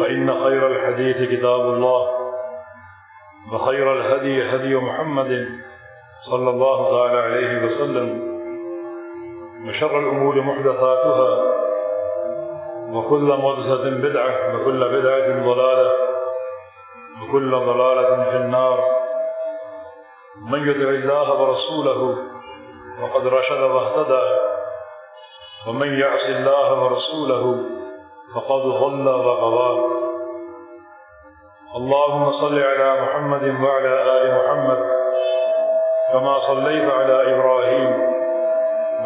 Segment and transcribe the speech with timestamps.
[0.00, 2.08] فإن خير الحديث كتاب الله
[3.52, 5.48] وخير الهدي هدي محمد
[6.22, 8.30] صلى الله تعالى عليه وسلم
[9.68, 11.42] وشر الأمور محدثاتها
[12.92, 15.92] وكل محدثة بدعة وكل بدعة ضلالة
[17.22, 18.84] وكل ضلالة في النار
[20.50, 22.16] من يطع الله ورسوله
[23.00, 24.22] فقد رشد واهتدى
[25.68, 27.60] ومن يعص الله ورسوله
[28.34, 30.00] فقد ضل وغوى
[31.76, 34.80] اللهم صل على محمد وعلى آل محمد
[36.12, 37.90] كما صليت على إبراهيم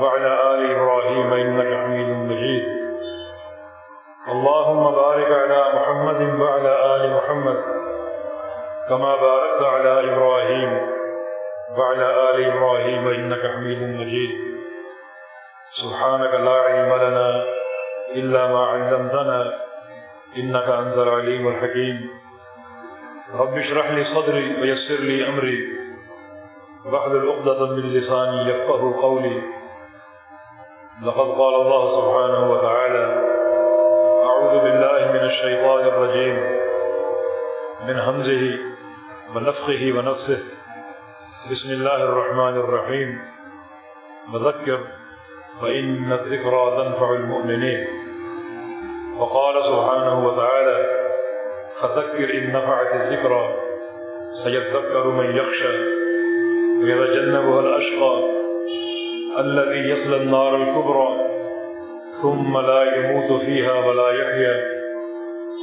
[0.03, 2.64] وعلى آل إبراهيم إنك حميد مجيد.
[4.28, 7.64] اللهم بارك على محمد وعلى آل محمد
[8.88, 10.70] كما باركت على إبراهيم
[11.78, 14.34] وعلى آل إبراهيم إنك حميد مجيد.
[15.72, 17.53] سبحانك لا علم لنا
[18.12, 19.60] إلا ما علمتنا
[20.36, 22.10] إنك أنت العليم الحكيم.
[23.34, 25.58] رب اشرح لي صدري ويسر لي أمري.
[26.84, 29.42] واحلل عقدة من لساني يفقه قولي.
[31.02, 33.05] لقد قال الله سبحانه وتعالى
[34.25, 36.36] أعوذ بالله من الشيطان الرجيم.
[37.88, 38.58] من همزه
[39.34, 40.42] ونفخه ونفسه.
[41.50, 43.25] بسم الله الرحمن الرحيم.
[44.32, 44.80] وذكر
[45.60, 47.86] فإن الذكرى تنفع المؤمنين.
[49.19, 50.86] وقال سبحانه وتعالى
[51.80, 53.55] فذكر إن نفعت الذكرى
[54.44, 55.78] سيذكر من يخشى.
[56.82, 58.20] ويتجنبها الأشقى
[59.38, 61.09] الذي يصل النار الكبرى
[62.22, 64.65] ثم لا يموت فيها ولا يحيا.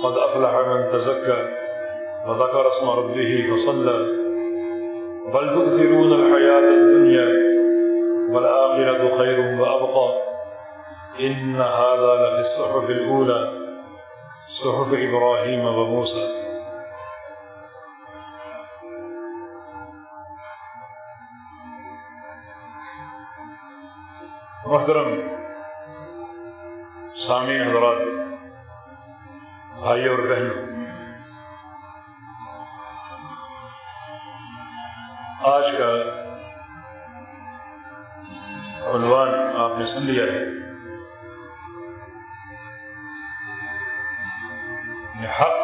[0.03, 1.49] قد أفلح من تزكى
[2.27, 3.97] وذكر اسم ربه فصلى.
[5.33, 7.50] بل تؤثرون الحياة الدنيا
[8.31, 10.31] والآخرة خير وأبقى.
[11.19, 13.41] إن هذا لفي الصحف الأولى،
[14.49, 16.25] صحف إبراهيم وموسى.
[24.65, 25.09] محترم،
[27.15, 28.01] سامعین حضرات
[29.79, 30.60] بھائی اور بہنوں
[40.01, 40.49] آپ نے لیا ہے
[45.31, 45.59] حق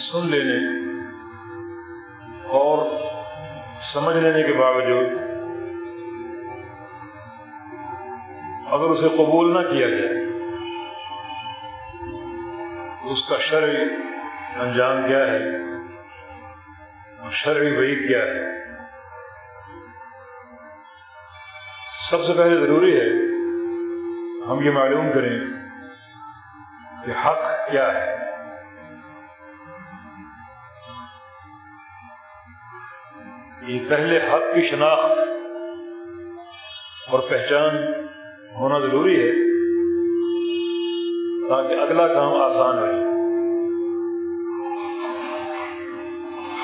[0.00, 0.58] سن لینے
[2.50, 2.84] اور
[3.92, 5.12] سمجھ لینے کے باوجود
[8.72, 10.24] اگر اسے قبول نہ کیا جائے
[13.02, 13.84] تو اس کا شرعی
[14.60, 15.44] انجام کیا ہے
[17.18, 18.59] اور شرعی وعید کیا ہے
[22.10, 23.08] سب سے پہلے ضروری ہے
[24.46, 25.40] ہم یہ معلوم کریں
[27.06, 28.16] کہ حق کیا ہے۔
[33.66, 35.18] یہ پہلے حق کی شناخت
[37.08, 37.76] اور پہچان
[38.56, 39.32] ہونا ضروری ہے
[41.48, 43.10] تاکہ اگلا کام آسان ہو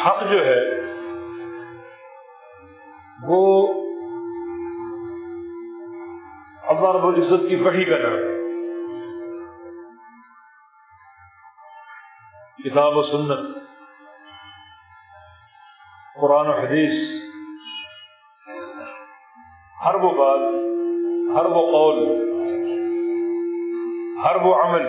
[0.04, 0.60] حق جو ہے
[3.22, 3.72] وہ
[6.76, 8.24] اللہ رب العزت کی وحی کا نام
[12.64, 13.46] کتاب و سنت،
[16.20, 16.98] قرآن و حدیث،
[19.84, 20.44] ہر وہ بات،
[21.36, 22.00] ہر وہ قول،
[24.24, 24.86] ہر وہ عمل،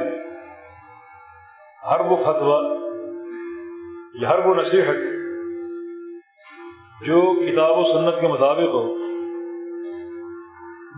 [1.83, 2.61] ہر وہ فتویٰ،
[4.21, 5.01] یا ہر وہ نصیحت
[7.05, 8.83] جو کتاب و سنت کے مطابق ہو،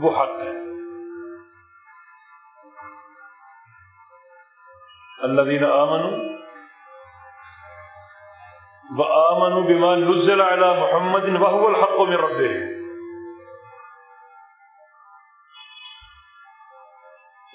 [0.01, 0.68] وہ حق ہے۔
[5.21, 6.29] اللہ دین آمن
[8.97, 12.79] و آمن بما نزل على محمد وهو الحق من ربه.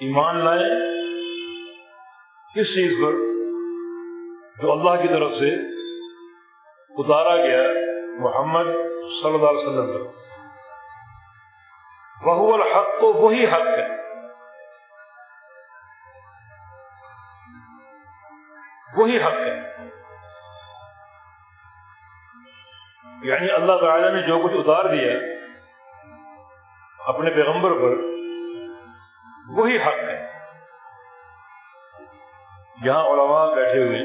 [0.00, 0.81] ایمان لائیں
[2.55, 3.12] کس چیز پر؟
[4.62, 5.55] جو اللہ کی طرف سے
[6.99, 7.62] اتارا گیا
[8.19, 8.64] محمد
[9.22, 10.10] صلی اللہ علیہ وسلم پر.
[12.26, 14.04] وہ الحق تو وہی حق ہے۔
[18.96, 19.61] وہی حق ہے۔
[23.23, 25.12] یعنی اللہ تعالی نے جو کچھ اتار دیا
[27.06, 27.96] اپنے پیغمبر پر،
[29.56, 30.32] وہی حق ہے۔
[32.85, 34.00] یہاں علماء بیٹھے ہوئے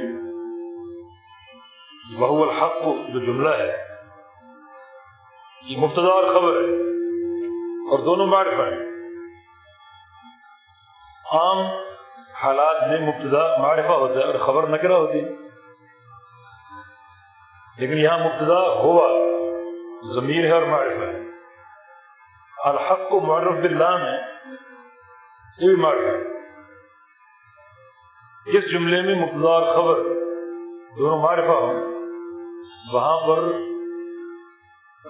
[2.20, 3.86] بہو الحق، جو جملہ ہے،
[5.64, 6.90] یہ مبتدا اور خبر ہے
[7.92, 8.90] اور دونوں معرفہ ہیں۔
[11.32, 11.89] عام
[12.44, 15.22] حالات میں مبتدا معرفہ ہوتا ہے اور خبر نکرہ ہوتی
[17.78, 19.10] لیکن یہاں مبتدا ہوا،
[20.14, 21.22] ضمیر ہے اور معرفہ ہے۔
[22.58, 24.18] الحق کو معرف باللام ہے
[25.60, 26.24] یہ بھی معرفہ ہے۔
[28.52, 30.00] جس جملے میں مبتدا اور خبر
[31.00, 31.74] دونوں معرفہ ہوں،
[32.94, 33.40] وہاں پر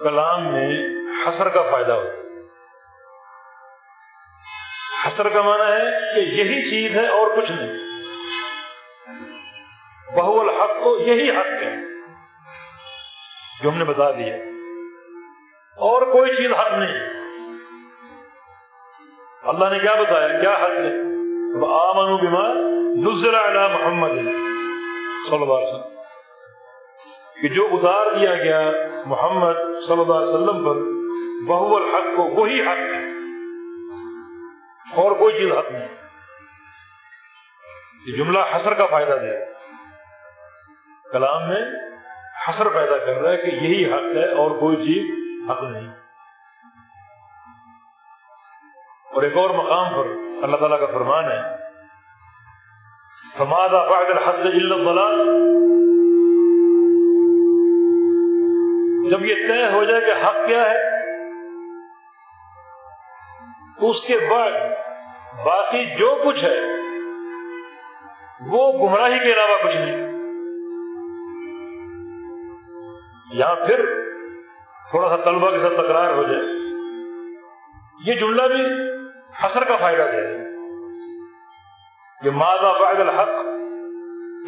[0.02, 0.86] کلام میں
[1.26, 2.29] حسر کا فائدہ ہوتا ہے۔
[5.10, 7.78] حسر کا معنی ہے کہ یہی چیز ہے اور کچھ نہیں۔
[10.16, 11.76] بہو الحق کو یہی حق ہے
[13.62, 14.36] جو ہم نے بتا دیا
[15.76, 17.10] اور کوئی چیز حق نہیں۔
[19.42, 21.00] اللہ نے کیا بتایا؟ کیا حق ہے؟
[21.72, 22.54] آمن بیمار
[22.96, 24.08] نزل علی محمد
[25.28, 26.00] صلی اللہ علیہ وسلم۔
[27.42, 28.70] کہ جو اتار دیا گیا
[29.06, 29.54] محمد
[29.86, 30.76] صلی اللہ علیہ وسلم پر
[31.46, 33.09] بہو الحق کو وہی حق ہے۔
[34.94, 35.88] اور کوئی چیز حق نہیں۔
[38.06, 39.44] یہ جملہ حسر کا فائدہ دے
[41.12, 41.62] کلام میں
[42.50, 45.10] حسر پیدا کر رہا ہے کہ یہی حق ہے اور کوئی چیز
[45.50, 45.88] حق نہیں۔
[49.14, 50.06] اور ایک اور مقام پر
[50.44, 51.56] اللہ تعالیٰ کا فرمان ہے۔
[53.36, 55.50] فماد بعد الحق الا الضلال؟
[59.10, 60.90] جب یہ طے ہو جائے کہ حق کیا ہے،
[63.80, 64.50] تو اس کے بعد
[65.44, 66.60] باقی جو کچھ ہے،
[68.48, 70.10] وہ گمراہی کے علاوہ کچھ نہیں۔
[73.32, 73.86] یہاں پھر
[74.90, 76.42] تھوڑا سا طلبہ کے ساتھ تکرار ہو جائے۔
[78.06, 78.62] یہ جملہ بھی
[79.46, 80.50] حسر کا فائدہ ہے
[82.24, 83.46] یہ مادہ بعد الحق؟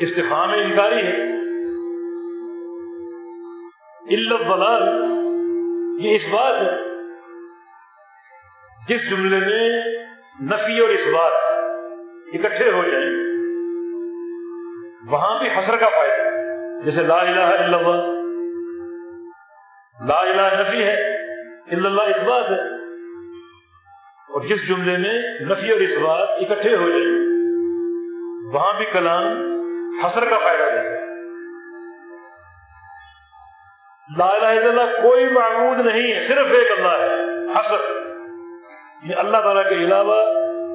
[0.00, 1.33] استفام انکاری ہے۔
[4.15, 4.83] علت ضلال
[6.05, 6.71] یہ اس بات ہے۔
[8.89, 10.01] جس جملے میں
[10.50, 11.33] نفی اور اس بات
[12.35, 13.11] اکٹھے ہو جائیں،
[15.11, 16.23] وہاں بھی حسر کا فائدہ
[16.85, 18.06] جیسے لا الہ الا اللہ،
[20.06, 20.94] لا الہ نفی ہے،
[21.73, 22.61] الا اللہ اس بات ہے۔
[24.29, 27.12] اور جس جملے میں نفی اور اس بات اکٹھے ہو جائیں،
[28.55, 29.27] وہاں بھی کلام
[30.05, 31.03] حسر کا فائدہ دیتا ہے۔
[34.19, 37.15] لا الہ الا اللہ کوئی معبود نہیں ہے، صرف ایک اللہ ہے،
[37.61, 38.12] حسر۔
[39.02, 40.25] یعنی اللہ تعالیٰ کے علاوہ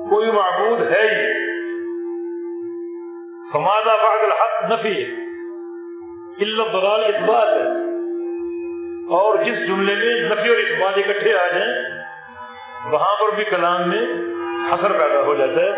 [0.10, 1.34] کوئی معبود ہے ہی
[3.54, 5.04] فمادہ بعد الحق نفی
[6.42, 7.88] علت ضلال اس بات۔ ہے
[9.10, 11.74] اور جس جملے میں نفی اور اس بات اکٹھے آ جائیں،
[12.92, 14.06] وہاں پر بھی کلام میں
[14.74, 15.70] حسر پیدا ہو جاتا ہے۔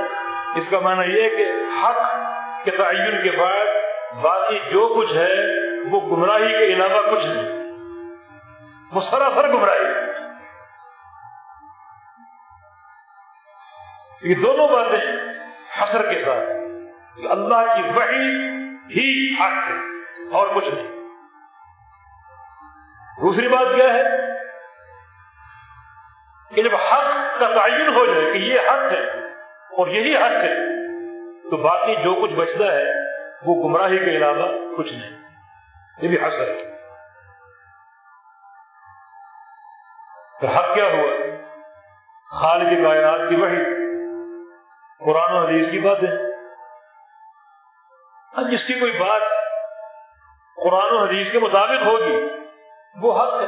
[0.56, 1.46] اس کا معنی یہ ہے کہ
[1.84, 2.14] حق
[2.66, 3.68] کے تعین کے بعد
[4.22, 5.36] باقی جو کچھ ہے،
[5.92, 7.74] وہ گمراہی کے علاوہ کچھ نہیں۔
[8.94, 10.09] وہ سراسر گمراہی۔
[14.22, 15.12] یہ دونوں باتیں
[15.84, 16.50] حسر کے ساتھ
[17.30, 18.36] اللہ کی وحی
[18.96, 19.76] ہی حق ہے
[20.34, 20.88] اور کچھ نہیں۔
[23.22, 24.04] دوسری بات کیا ہے؟
[26.56, 29.04] کہ جب حق کا تعین ہو جائے کہ یہ حق ہے
[29.78, 30.56] اور یہی حق ہے،
[31.50, 32.86] تو باقی جو کچھ بچتا ہے،
[33.46, 35.12] وہ گمراہی کے علاوہ کچھ نہیں۔
[36.02, 36.76] یہ بھی حسر ہے۔
[40.58, 41.10] حق کیا ہوا؟
[42.40, 43.89] خالق کائنات کی وحی۔
[45.06, 46.14] قرآن و حدیث کی بات ہے۔
[48.34, 49.22] اب جس کی کوئی بات
[50.64, 52.16] قرآن و حدیث کے مطابق ہوگی،
[52.96, 53.48] وہ حق ہے۔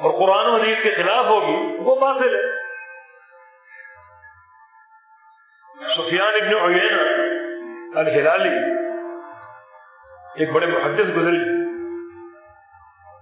[0.00, 2.60] اور قرآن و حدیث کے خلاف ہوگی، وہ باطل ہے۔
[5.96, 7.02] سفیان ابن عیینہ
[7.98, 8.56] الہلالی،
[10.36, 11.44] ایک بڑے محدث گزری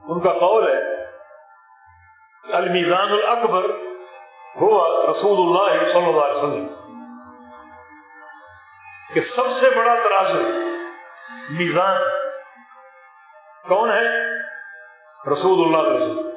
[0.03, 1.05] ان کا قول ہے،
[2.57, 3.88] المیزان الاکبر
[4.61, 6.67] ہوا رسول اللہ صلی اللہ علیہ وسلم
[9.15, 10.43] کہ سب سے بڑا ترازو
[11.51, 12.01] میزان،
[13.69, 14.35] کون ہے؟
[15.33, 16.29] رسول اللہ علیہ وسلم۔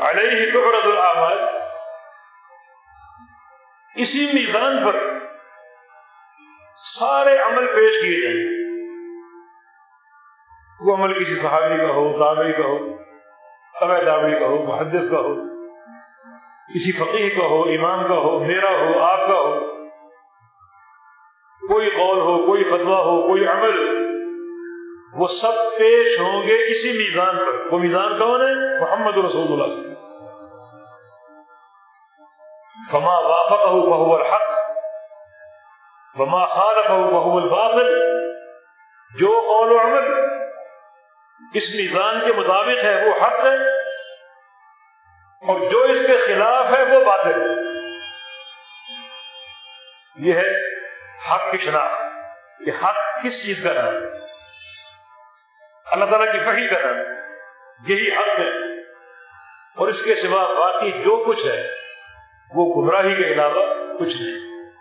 [0.00, 1.38] علیہ تعرض الاعمال
[3.96, 5.00] اسی میزان پر
[6.76, 8.68] سارے عمل پیش کیے جائیں۔
[10.80, 13.07] وہ عمل کسی صحابی کا ہو، تابعی کا ہو
[13.80, 15.34] طبع دابڑی کا ہو، محدث کا ہو،
[16.74, 19.60] کسی فقیر کا ہو، امام کا ہو، میرا ہو، آپ کا ہو،
[21.68, 23.98] کوئی قول ہو، کوئی فتوا ہو، کوئی عمل،
[25.14, 29.64] وہ سب پیش ہوں گے اسی میزان پر۔ وہ میزان کون ہے؟ محمد رسول اللہ
[29.64, 29.94] صلی اللہ علیہ وسلم۔
[32.90, 34.52] فما وافقه فهو الحق،
[36.20, 38.00] وما خالفه فهو الباطل،
[39.18, 40.37] جو قول و عمل۔
[41.54, 43.78] اس میزان کے مطابق ہے وہ حق ہے
[45.46, 47.68] اور جو اس کے خلاف ہے وہ باطل ہے۔
[50.16, 50.76] یہ ہے
[51.30, 52.02] حق کی شناخت،
[52.64, 54.24] کہ حق کس چیز کا نام ہے۔
[55.90, 56.96] اللہ تعالیٰ کی وحی کا نام
[57.88, 58.80] یہی حق ہے۔
[59.76, 61.74] اور اس کے سوا باقی جو کچھ ہے،
[62.54, 63.62] وہ گمراہی کے علاوہ
[63.98, 64.72] کچھ نہیں۔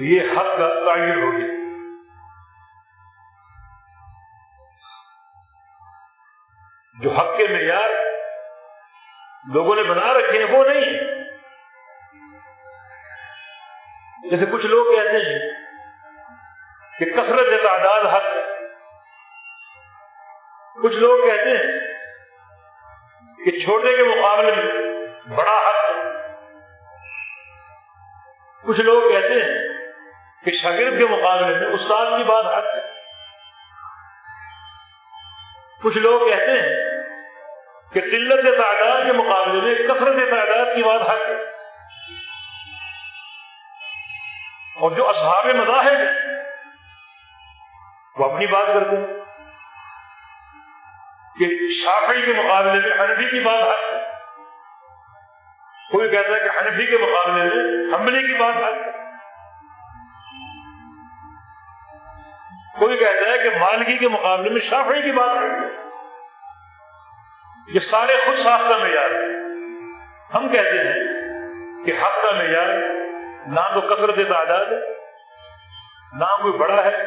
[0.00, 1.61] یہ حق کا تعین ہو گیا۔
[7.02, 7.90] جو حق کے معیار
[9.54, 11.24] لوگوں نے بنا رکھے ہیں، وہ نہیں ہے
[14.30, 15.50] جیسے کچھ لوگ کہتے ہیں
[16.98, 18.42] کہ کثرت تعداد حق ہے۔
[20.82, 21.80] کچھ لوگ کہتے ہیں
[23.44, 24.64] کہ چھوٹے کے مقابلے میں
[25.36, 26.26] بڑا حق ہے۔
[28.66, 29.68] کچھ لوگ کہتے ہیں
[30.44, 32.92] کہ شاگرد کے مقابلے میں استاد کی بات حق ہے۔
[35.82, 36.91] کچھ لوگ کہتے ہیں
[37.92, 41.52] کہ قلت تعداد کے مقابلے میں کثرت تعداد کی بات حق ہے۔
[44.80, 45.98] اور جو اصحاب مذاہب
[48.16, 49.06] وہ اپنی بات کرتے ہیں
[51.38, 54.12] کہ شافعی کے مقابلے میں حنفی کی بات حق ہے۔
[55.92, 59.02] کوئی کہتا ہے کہ حنفی کے مقابلے میں حملے کی بات حق ہے۔
[62.78, 65.91] کوئی کہتا ہے کہ مالکی کے مقابلے میں شافعی کی بات حق ہے۔
[67.74, 69.10] یہ سارے خود ساختہ معیار
[70.34, 71.04] ہم کہتے ہیں
[71.86, 72.66] کہ حق کا معیار
[73.46, 74.78] نہ تو کثرت تعداد ہے،
[76.12, 77.04] نہ کوئی بڑا ہے،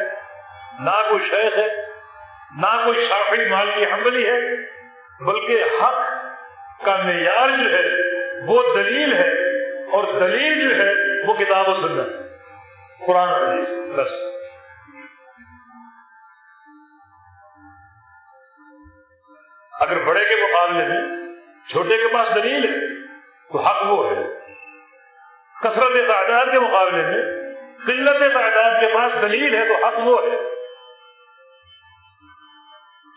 [0.80, 1.68] نہ کوئی شیخ ہے،
[2.58, 4.40] نہ کوئی شافی مال کی حملی ہے،
[5.20, 6.12] بلکہ حق
[6.86, 7.90] کا معیار جو ہے
[8.48, 9.30] وہ دلیل ہے
[9.92, 10.94] اور دلیل جو ہے
[11.28, 12.10] وہ کتاب و سنت
[13.06, 14.35] قرآن حدیث، بس۔
[19.82, 21.02] اگر بڑے کے مقابلے میں
[21.70, 23.06] چھوٹے کے پاس دلیل ہے،
[23.52, 24.24] تو حق وہ ہے۔
[25.64, 27.24] کثرت تعداد کے مقابلے میں
[27.88, 30.38] قلت تعداد کے پاس دلیل ہے، تو حق وہ ہے۔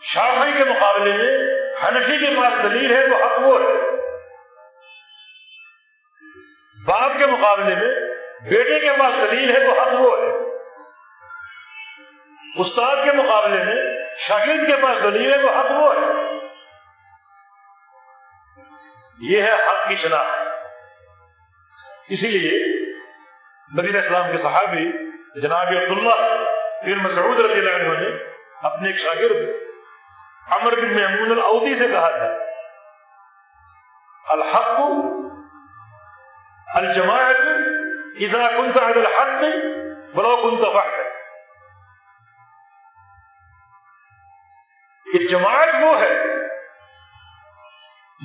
[0.01, 1.37] شافعی کے مقابلے میں
[1.87, 3.91] حنفی کے پاس دلیل ہے، تو حق وہ ہے۔
[6.85, 7.93] باپ کے مقابلے میں
[8.49, 10.31] بیٹے کے پاس دلیل ہے، تو حق وہ ہے۔
[12.61, 13.75] استاد کے مقابلے میں
[14.17, 16.18] شاگرد کے پاس دلیل ہے، تو حق وہ ہے۔
[19.21, 20.49] یہ ہے حق کی شناخت۔
[22.09, 22.51] اسی لیے
[23.79, 24.85] نبی اسلام کے صحابی
[25.41, 26.19] جناب عبداللہ
[26.83, 28.07] بن مسعود رضی اللہ عنہ نے
[28.63, 29.41] اپنے ایک شاگرد
[30.51, 32.29] عمر بن محمود الاودی سے کہا تھا،
[34.29, 34.79] الحق
[36.75, 37.41] الجماعت
[38.19, 39.43] اذا كنت على الحق
[40.17, 41.07] ولو كنت وحدك۔
[45.13, 46.13] یہ جماعت وہ ہے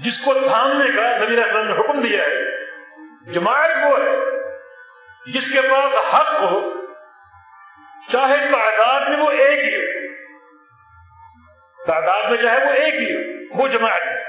[0.03, 2.65] جس کو تھامنے کا نبی اسلام نے حکم دیا ہے،
[3.33, 4.17] جماعت وہ ہے
[5.33, 6.87] جس کے پاس حق ہو،
[8.13, 10.15] چاہے تعداد میں وہ ایک ہی ہو۔
[11.87, 13.21] تعداد میں چاہے وہ ایک ہی ہو،
[13.63, 14.25] وہ جماعت ہے۔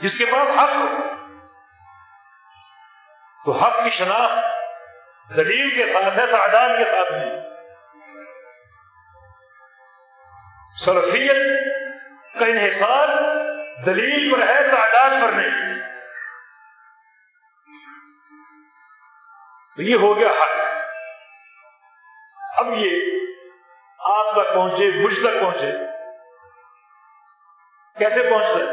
[0.00, 0.86] جس کے پاس حق ہو،
[3.44, 4.44] تو حق کی شناخت
[5.36, 7.40] دلیل کے ساتھ ہے، تعداد کے ساتھ نہیں۔
[10.84, 11.64] سلفیت
[12.40, 13.08] کا انحصار
[13.86, 15.82] دلیل پر ہے تعداد پر نہیں
[19.76, 20.60] تو یہ ہو گیا حق۔
[22.58, 22.90] اب یہ
[23.98, 25.72] آپ تک پہنچے، مجھ تک پہنچے۔
[27.98, 28.64] کیسے پہنچتا ہے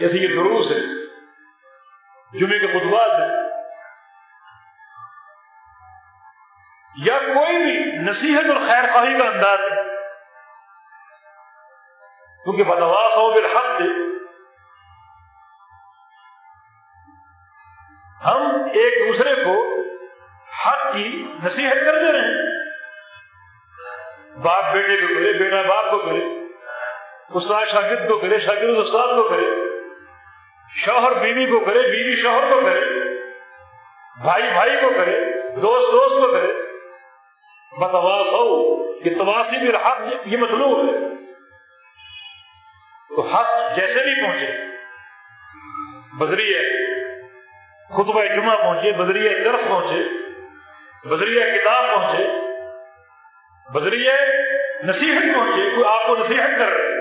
[0.00, 0.80] جیسے یہ دروس ہے،
[2.38, 3.44] جمعے کے خطبات ہیں۔
[7.04, 9.93] یا کوئی بھی نصیحت اور خیر خواہی کا انداز ہے۔
[12.44, 13.84] کیونکہ بدواس ہو بالحق۔ تھے
[18.24, 19.74] ہم ایک دوسرے کو
[20.66, 22.54] حق کی نصیحت کرتے رہے۔
[24.42, 26.24] باپ بیٹے کو کرے، بیٹا باپ کو کرے،
[27.34, 29.46] استاد شاگرد کو کرے، شاگرد استاد کو کرے،
[30.76, 32.80] شوہر بیوی کو کرے، بیوی شوہر کو کرے،
[34.22, 35.20] بھائی بھائی کو کرے،
[35.56, 36.52] دوست دوست کو کرے۔
[37.80, 39.72] بتواس ہو کہ تواسی بھی
[40.24, 41.13] یہ مطلوب ہے۔
[43.16, 44.64] تو حق جیسے بھی پہنچے۔
[46.18, 46.60] بذریعہ
[47.88, 50.02] خطبہ جمعہ پہنچے بدریہ درس پہنچے
[51.08, 52.28] بدریہ کتاب پہنچے
[53.74, 54.12] بدریہ
[54.84, 56.94] نصیحت پہنچے، کوئی آپ کو نصیحت کر رہے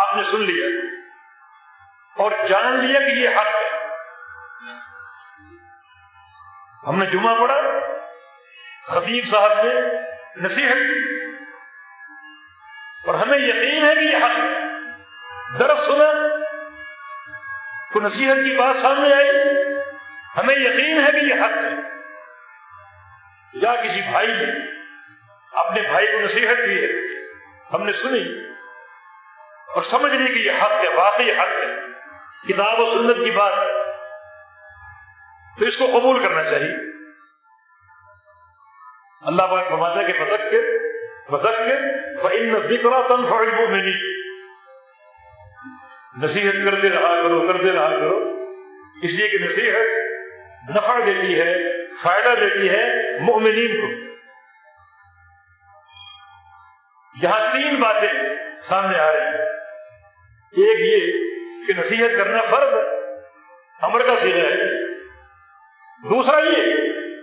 [0.00, 0.66] آپ نے سن لیا
[2.16, 3.78] اور جان لیا کہ یہ حق ہے۔
[6.86, 7.60] ہم نے جمعہ پڑھا،
[8.84, 9.80] خطیب صاحب نے
[10.36, 11.17] نصیحت کی۔
[13.18, 14.68] اور ہمیں یقین ہے کہ یہ حق ہے
[15.58, 16.36] درس سنا
[17.92, 19.30] کو نصیحت کی بات سامنے آئی،
[20.36, 21.70] ہمیں یقین ہے کہ یہ حق ہے۔
[23.52, 24.44] یا کسی بھائی نے
[25.52, 26.90] اپنے بھائی کو نصیحت دی ہے،
[27.74, 28.38] ہم نے سنی
[29.74, 31.66] اور سمجھ لی کہ یہ حق ہے، واقعی حق ہے،
[32.48, 33.92] کتاب و سنت کی بات ہے۔
[35.58, 36.74] تو اس کو قبول کرنا چاہیے۔
[39.22, 40.87] اللہ پاک فرماتا ہے کہ فذکر
[41.32, 41.80] فذکر
[42.22, 43.98] فإن ذکر تنفع المؤمنین
[46.22, 48.48] نصیحت کرتے رہا کرو، کرتے رہا کرو.
[49.02, 51.56] اس لیے کہ نصیحت نفع دیتی ہے،
[52.02, 53.88] فائدہ دیتی ہے مؤمنین کو.
[57.22, 58.12] یہاں تین باتیں
[58.62, 59.46] سامنے آ رہی ہیں.
[60.64, 61.12] ایک یہ
[61.66, 63.14] کہ نصیحت کرنا فرض ہے،
[63.82, 64.84] امر کا سیدھا ہے.
[66.10, 66.74] دوسرا یہ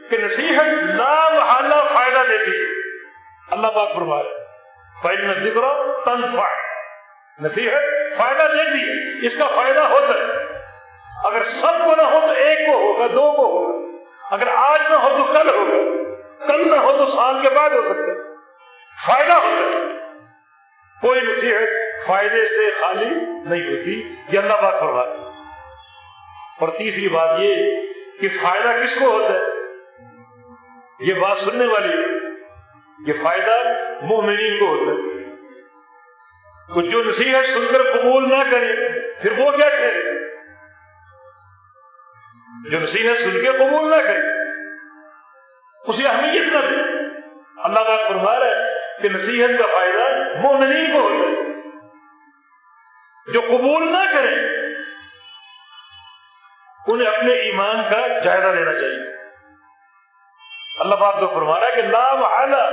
[0.09, 2.74] کہ نصیحت لا محالہ فائدہ دیتی ہے.
[3.55, 4.23] اللہ پاک فرمائے
[5.03, 5.61] فائل ذکر
[6.05, 6.47] تنفع۔
[7.41, 10.57] نصیحت، فائدہ دیتی ہے اس کا فائدہ ہوتا ہے۔
[11.25, 14.95] اگر سب کو نہ ہو تو ایک کو ہوگا، دو کو ہوگا۔ اگر آج نہ
[14.95, 16.05] ہو تو کل ہوگا۔
[16.47, 18.35] کل نہ ہو تو سال کے بعد ہو سکتا ہے۔
[19.05, 19.81] فائدہ ہوتا ہے۔
[21.01, 21.69] کوئی نصیحت
[22.05, 23.09] فائدے سے خالی
[23.45, 25.09] نہیں ہوتی، یہ اللہ بات فرمائے۔
[26.59, 27.55] اور تیسری بات یہ
[28.21, 29.39] کہ فائدہ کس کو ہوتا ہے؟
[30.99, 32.14] یہ بات سننے والی
[33.05, 33.53] یہ فائدہ
[34.01, 35.25] مومنین کو ہوتا ہے۔
[36.73, 40.03] تو جو نصیحت سن کر قبول نہ کرے، پھر وہ کیا ٹھہرے
[42.69, 44.51] جو نصیحت سن کے قبول نہ کرے،
[45.87, 46.81] اسے اہمیت نہ دے۔
[47.63, 51.35] اللہ پاک فرما رہا ہے کہ نصیحت کا فائدہ مومنین کو ہوتا ہے۔
[53.33, 54.65] جو قبول نہ کریں
[56.87, 59.14] انہیں اپنے ایمان کا جائزہ لینا چاہیے۔
[60.79, 62.69] اللہ پاک تو فرما رہا ہے کہ لا محالہ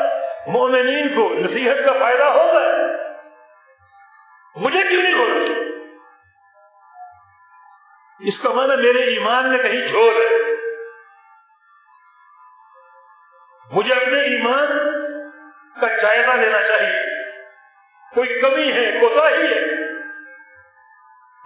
[0.47, 3.03] مومنین کو نصیحت کا فائدہ ہوتا ہے۔
[4.57, 5.63] مجھے کیوں نہیں ہو رہا؟
[8.21, 10.53] اس کا معنی میرے ایمان میں کہیں چھوڑ ہے۔
[13.73, 14.67] مجھے اپنے ایمان
[15.81, 17.25] کا جائزہ لینا چاہیے۔
[18.15, 19.61] کوئی کمی ہے، کوتا ہی ہے۔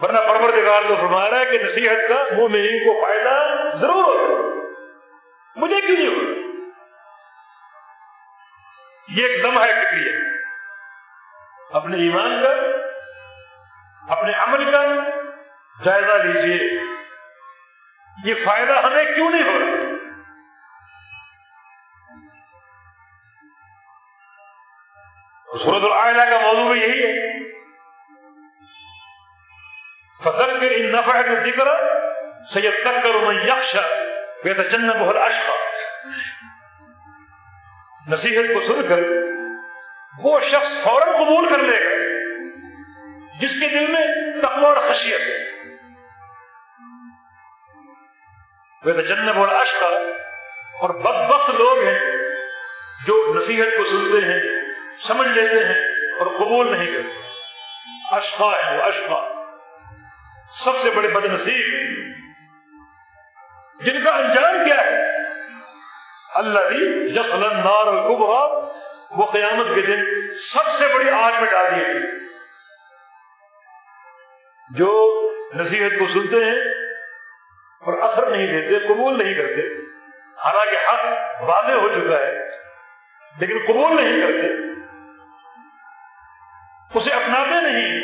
[0.02, 4.36] ورنہ پروردگار تو فرما رہا ہے کہ نصیحت کا مومنین کو فائدہ ضرور ہوتا ہے۔
[5.56, 6.45] مجھے کیوں نہیں ہو رہا؟
[9.16, 10.42] یہ ایک لمحہ فکری ہے۔
[11.72, 12.50] اپنے ایمان کا
[14.14, 14.86] اپنے عمل کا
[15.84, 16.80] جائزہ لیجیے۔
[18.24, 19.86] یہ فائدہ ہمیں کیوں نہیں ہو رہا؟
[25.64, 27.38] سورت العائلہ کا موضوع بھی یہی ہے۔
[30.24, 31.68] فذکر ان نفع الذکر،
[32.52, 33.78] سیذکر من یخشى
[34.44, 35.65] ویتجنبه الاشقى۔
[38.08, 38.98] نصیحت کو سن کر
[40.22, 41.90] وہ شخص فوراً قبول کر لے گا،
[43.40, 44.06] جس کے دل میں
[44.42, 45.50] تقوی اور خشیت ہے۔
[48.84, 49.94] ویتجنب الاشقى
[50.80, 51.98] اور بدبخت لوگ ہیں
[53.06, 54.40] جو نصیحت کو سنتے ہیں،
[55.06, 55.80] سمجھ لیتے ہیں
[56.18, 57.26] اور قبول نہیں کرتے۔
[58.16, 59.42] اشقا ہے وہ اشقا
[60.48, 61.96] سب سے بڑے بد نصیب
[63.80, 65.15] جن کا انجام کیا ہے
[66.36, 66.72] اللہ
[67.20, 68.70] یسل النار الکبرا
[69.10, 72.02] وہ قیامت کے دن سب سے بڑی آگ میں ڈال دیے گئے
[74.70, 75.12] جو
[75.54, 76.60] نصیحت کو سنتے ہیں
[77.80, 79.60] اور اثر نہیں دیتے، قبول نہیں کرتے،
[80.44, 82.48] حالانکہ حق واضح ہو چکا ہے،
[83.38, 84.48] لیکن قبول نہیں کرتے،
[86.94, 88.00] اسے اپناتے نہیں۔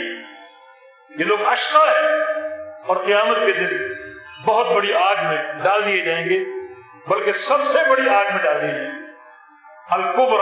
[1.18, 2.22] یہ لوگ اشقا ہے
[2.86, 3.94] اور قیامت کے دن
[4.44, 6.62] بہت بڑی آگ میں ڈال دیے جائیں گے۔
[7.08, 9.12] بلکہ سب سے بڑی آگ میں ڈال دیے جائیں گے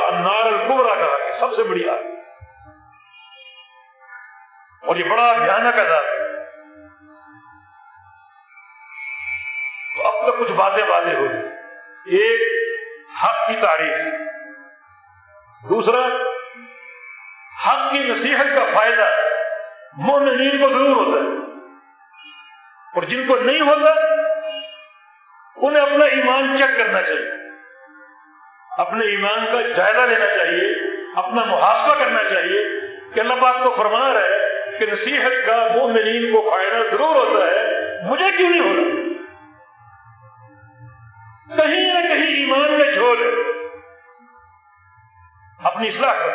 [0.07, 2.03] انار القبرا کہا کہ سب سے بڑی آگ۔
[4.87, 6.05] اور یہ بڑا بھیانک عذاب۔
[9.97, 11.41] تو اب تک کچھ باتیں باتیں ہو گئی
[12.19, 12.41] ایک،
[13.25, 14.21] حق کی تعریف۔
[15.69, 16.07] دوسرا،
[17.67, 19.17] حق کی نصیحت کا فائدہ۔
[19.93, 21.51] مومنین کو ضرور ہوتا ہے۔
[22.95, 24.10] اور جن کو نہیں ہوتا
[25.63, 27.31] انہیں اپنا ایمان چیک کرنا چاہیے۔
[28.79, 30.73] اپنے ایمان کا جائزہ لینا چاہیے،
[31.17, 32.81] اپنا محاسبہ کرنا چاہیے۔
[33.15, 34.39] کہ اللہ پاک کو فرما رہا ہے
[34.79, 37.63] کہ نصیحت کا مومنین کو فائدہ ضرور ہوتا ہے،
[38.11, 38.83] مجھے کیوں نہیں ہو رہا؟
[41.57, 43.43] کہیں نہ کہیں ایمان میں جھول
[45.65, 46.31] اپنی اصلاح کر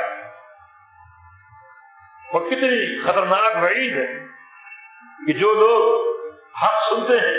[2.33, 4.25] اور کتنی خطرناک وعید ہے
[5.27, 6.15] کہ جو لوگ
[6.63, 7.37] حق سنتے ہیں،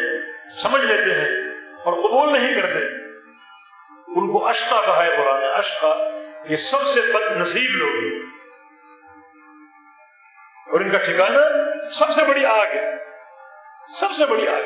[0.63, 1.46] سمجھ لیتے ہیں
[1.87, 2.79] اور قبول نہیں کرتے۔
[4.09, 5.95] ان کو اشکا کہا ہے قرآن اشکا
[6.49, 8.27] یہ سب سے بد نصیب لوگ ہیں۔
[10.73, 11.41] اور ان کا ٹھکانا
[11.91, 13.05] سب سے بڑی آگ ہے۔
[13.95, 14.63] سب سے بڑی آگ۔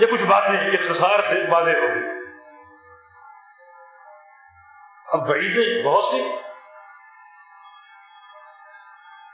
[0.00, 2.08] یہ کچھ باتیں اختصار سے واضح ہو گئی
[5.06, 6.22] اب وعیدیں بہت سی۔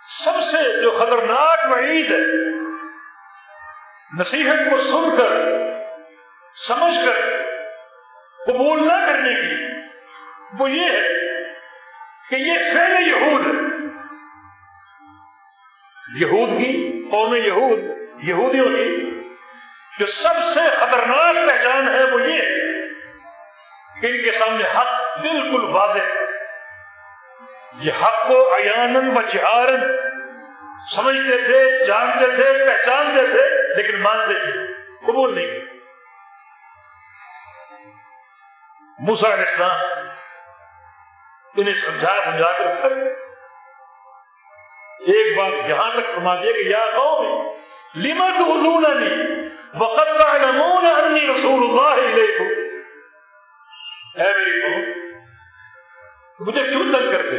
[0.09, 2.46] سب سے جو خطرناک وعید ہے
[4.14, 5.33] نصیحت کو سن کر،
[6.69, 7.42] سمجھ کر،
[8.47, 9.64] قبول نہ کرنے کی
[10.59, 11.09] وہ یہ ہے
[12.31, 13.77] کہ یہ فیل یہود ہے۔
[16.21, 17.79] یہود کی قوم یہود،
[18.23, 19.21] یہودیوں کی
[19.99, 22.42] جو سب سے خطرناک پہچان ہے وہ یہ
[24.01, 26.14] کہ ان کے سامنے حق بالکل واضح ہے۔
[27.81, 29.81] یہ حق کو ایانن و چہارن
[30.95, 33.45] سمجھتے تھے، جانتے تھے، پہچانتے تھے،
[33.77, 34.67] لیکن مانتے نہیں
[35.07, 35.75] قبول نہیں کرتے
[38.99, 39.81] موسا علیہ السلام
[41.55, 43.15] انہیں سمجھا سمجھا کر تھک گئے
[45.15, 47.25] ایک بار یہاں تک فرما دیا کہ یا قوم
[48.05, 49.15] لما تؤذوننی
[49.79, 52.49] وقد تعلمون انی رسول اللہ علیکم
[54.15, 54.83] اے میری قوم،
[56.41, 57.37] مجھے کیوں تنگ کرتے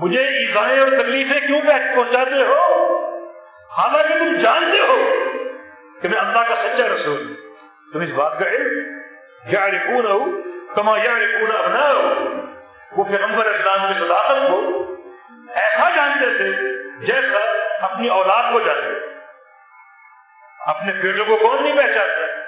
[0.00, 2.60] مجھے ایزائیں اور تکلیفیں کیوں پہنچاتے ہو؟
[3.78, 4.96] حالانکہ تم جانتے ہو
[6.02, 7.34] کہ میں اللہ کا سچا رسول
[7.92, 9.00] تم اس بات کا علم
[9.52, 10.42] یعرفون
[10.74, 11.88] کما یعرفون ابنا
[12.92, 14.60] وہ پیغمبر اسلام کی صداقت کو
[15.54, 16.50] ایسا جانتے تھے
[17.06, 17.38] جیسا
[17.80, 19.14] اپنی اولاد کو جانتے تھے۔
[20.66, 22.40] اپنے بیٹوں کو کون نہیں پہچانتا؟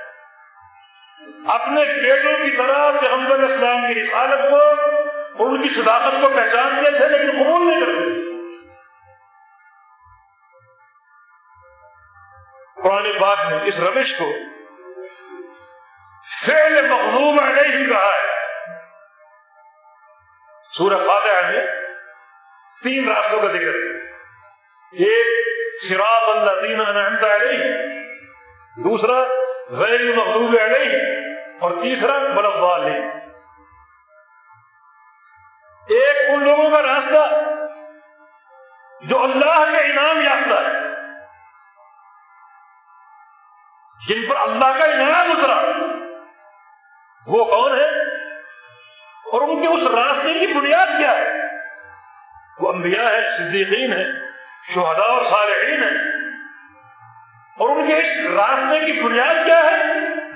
[1.55, 4.59] اپنے بیٹوں کی طرح پیغمبر اسلام کی رسالت کو
[5.39, 8.23] اور ان کی صداقت کو پہچانتے تھے لیکن قبول نہیں کرتے۔ تھے
[12.83, 14.33] قرآن پاک نے اس روش کو
[16.47, 18.33] فعل مغضوب علیہ کہا ہے۔
[20.79, 21.67] سورہ فاتحہ میں
[22.83, 23.75] تین راستوں کا ذکر۔
[24.93, 25.47] ایک
[25.89, 27.65] شراط اللہ دین انعمت علیہ۔
[28.83, 29.25] دوسرا،
[29.71, 30.97] غیر مغضوب علیہ۔
[31.61, 33.22] اور تیسرا بلب ایک
[36.33, 37.41] ان لوگوں کا راستہ
[39.03, 40.73] جو اللہ کے انعام یافتہ ہے،
[44.09, 45.63] جن پر اللہ کا انعام اترا،
[47.27, 47.87] وہ کون ہے
[49.33, 51.33] اور ان کے اس راستے کی بنیاد کیا ہے؟
[52.61, 54.05] وہ انبیاء ہے صدیقین ہے
[54.75, 56.13] شہداء اور صالحین ہیں۔
[57.59, 59.85] اور ان کے اس راستے کی بنیاد کیا ہے؟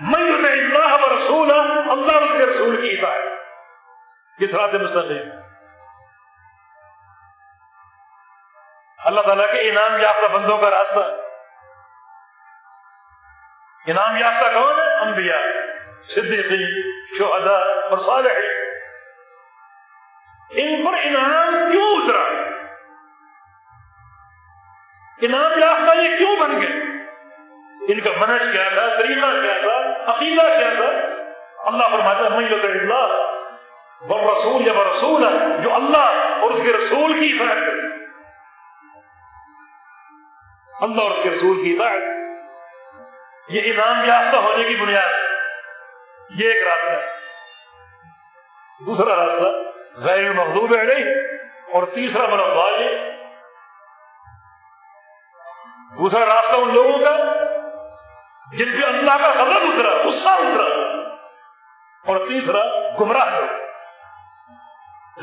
[0.01, 1.51] میں اللہ و رسول
[1.91, 3.23] اللہ اس کے رسول کی اطاعت۔
[4.41, 5.36] کس رات مستقیم؟
[9.17, 11.01] اللہ تعالیٰ کے انعام یافتہ بندوں کا راستہ۔
[13.87, 15.41] انعام یافتہ کون ہے؟ انبیاء،
[16.03, 16.83] صدیقین،
[17.19, 18.51] شہداء اور صالحین۔
[20.51, 22.25] ان پر انعام کیوں اترا؟
[25.23, 26.73] انعام یافتہ یہ کیوں بن گئے؟
[27.93, 30.89] ان کا منج کیا تھا؟ طریقہ کیا تھا؟ عقیدہ کیا تھا؟
[31.67, 33.33] اللہ فرماتا ہے میں اللہ
[34.01, 38.06] وہ رسول یا رسول ہے جو اللہ اور اس کے رسول کی اطاعت کرتے
[40.81, 42.03] اللہ اور اس کے رسول کی اطاعت
[43.49, 45.13] یہ انعام یافتہ ہونے کی بنیاد
[46.41, 46.91] یہ ایک راستہ
[48.87, 49.47] دوسرا راستہ
[50.01, 51.15] غیر مغضوب علیہ
[51.73, 52.89] اور تیسرا والی
[55.99, 57.17] دوسرا راستہ ان لوگوں کا
[58.53, 60.75] جن پہ اللہ کا غضب اترا، غصہ اترا۔
[62.07, 62.63] اور تیسرا
[63.01, 63.47] گمراہ لوگ۔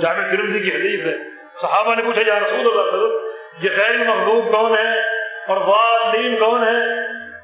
[0.01, 1.15] جامع ترمدی کی حدیث ہے۔
[1.61, 5.12] صحابہ نے پوچھا، یا رسول اللہ صلی اللہ علیہ وسلم، یہ غیر مغضوب کون ہے؟
[5.47, 7.03] اور والدین کون ہے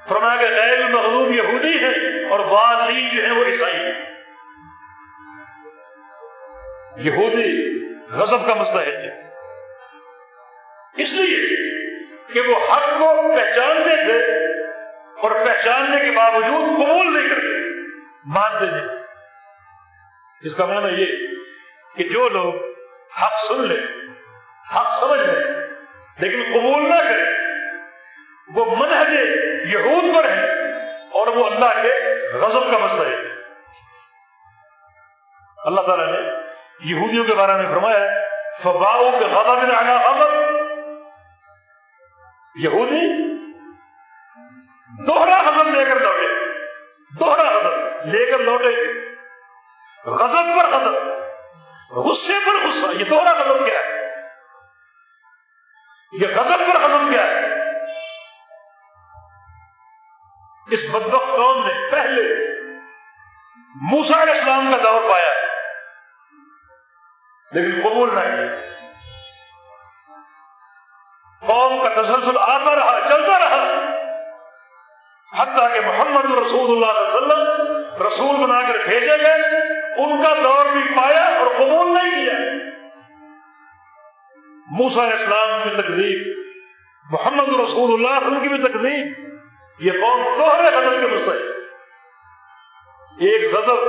[0.09, 4.25] فرمایا کہ غیر مغلوب یہودی ہے اور والدین جو ہیں وہ عیسائی ہیں۔
[6.97, 7.79] یہودی
[8.11, 9.29] غضب کا مستحق ہے۔
[10.97, 11.57] اس لیے
[12.33, 14.45] کہ وہ حق کو پہچانتے تھے
[15.19, 17.81] اور پہچاننے کے باوجود قبول نہیں کرتے تھے،
[18.25, 18.97] مانتے نہیں تھے۔
[20.41, 21.27] اس کا معنی یہ
[21.95, 22.55] کہ جو لوگ
[23.23, 23.87] حق سن لیں،
[24.75, 25.53] حق سمجھ لیں،
[26.19, 27.38] لیکن قبول نہ کریں
[28.55, 29.09] وہ منہج
[29.69, 30.51] یہود پر ہے
[31.11, 33.15] اور وہ اللہ کے غضب کا مسئلہ ہے۔
[35.65, 36.17] اللہ تعالیٰ نے
[36.79, 37.99] یہودیوں کے بارے میں فرمایا
[38.63, 39.71] فباؤ کے غضب
[40.05, 40.33] غضب۔
[42.55, 43.35] یہودی
[45.07, 46.27] دوہرا غضب لے کر لوٹے۔
[47.19, 48.99] دوہرا غضب لے کر لوٹے۔
[50.05, 50.93] غضب پر غضب،
[51.91, 54.11] غصے پر غصہ، یہ دوہرا غضب کیا ہے؟
[56.11, 56.78] یہ غضب پر
[60.71, 62.49] اس بدبخت قوم نے پہلے
[63.75, 65.33] موسا علیہ السلام کا دور پایا
[67.51, 68.55] لیکن قبول نہ کیا۔
[71.47, 73.63] قوم کا تسلسل آتا رہا، چلتا رہا۔
[75.37, 77.47] حتیٰ کہ محمد رسول اللہ علیہ وسلم
[78.07, 79.57] رسول بنا کر بھیجے گئے،
[80.03, 82.33] ان کا دور بھی پایا اور قبول نہیں کیا۔
[84.71, 86.39] موسا علیہ السلام کی تقدیب
[87.11, 89.28] محمد رسول اللہ علیہ وسلم کی بھی تقدیب
[89.79, 91.47] یہ قوم دوہرے غضب کے مستحق
[93.19, 93.79] ایک غضب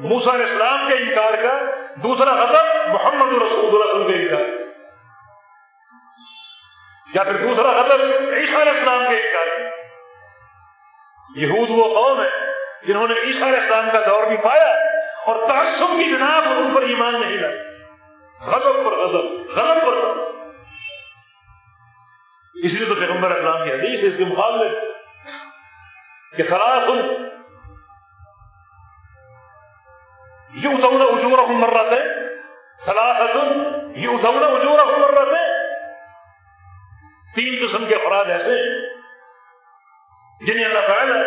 [0.00, 1.54] موسا علیہ السلام کے انکار کا،
[2.02, 4.46] دوسرا غضب محمد رسول اللہ علیہ وسلم کے انکار
[7.14, 8.00] یا پھر دوسرا غضب
[8.34, 9.64] عیسیٰ علیہ السلام کے انکار کا۔
[11.36, 12.30] یہود وہ قوم ہے
[12.86, 14.70] جنہوں نے عیسیٰ علیہ السلام کا دور بھی پایا
[15.26, 19.94] اور تعصب کی بنا پر ان پر ایمان نہیں لگا غضب پر غضب غضب پر
[19.94, 20.26] غضب۔
[22.64, 24.68] اس لیے تو پیغمبر اسلام کی حدیث ہے، اس کے مقابلے
[26.38, 26.84] کہ خلاص
[30.54, 32.04] یؤتون اجورهم مرتين
[32.80, 33.40] ثلاثه
[33.96, 35.56] یؤتون اجورهم مرتين
[37.34, 41.18] تین قسم کے افراد ایسے ہیں جنہیں اللہ تعالی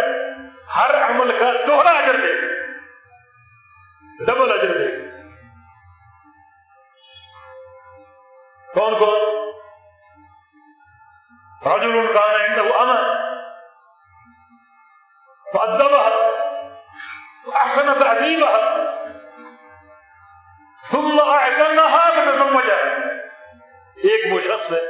[0.76, 2.32] ہر عمل کا دوہرا اجر دے
[4.26, 4.88] ڈبل اجر دے
[8.70, 9.20] کون کون؟
[11.64, 13.31] رجل كان عنده امل
[15.54, 16.10] فأدبها،
[17.46, 18.94] فأحسن تأديبها،
[20.92, 23.00] ثم اعتنها فتزوجها
[23.96, 24.82] ایک وہ شخص ہے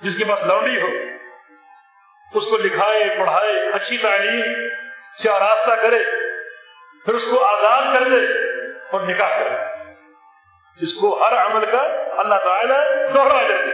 [0.00, 0.86] جس کے پاس لونڈی ہو،
[2.34, 4.68] اس کو لکھائے، پڑھائے، اچھی تعلیم
[5.22, 6.02] سے آراستہ کرے،
[7.04, 8.24] پھر اس کو آزاد کر دے
[8.92, 9.84] اور نکاح کرے،
[10.80, 11.82] جس کو ہر عمل کا
[12.18, 12.80] اللہ تعالیٰ
[13.14, 13.72] دوہرا کر دے۔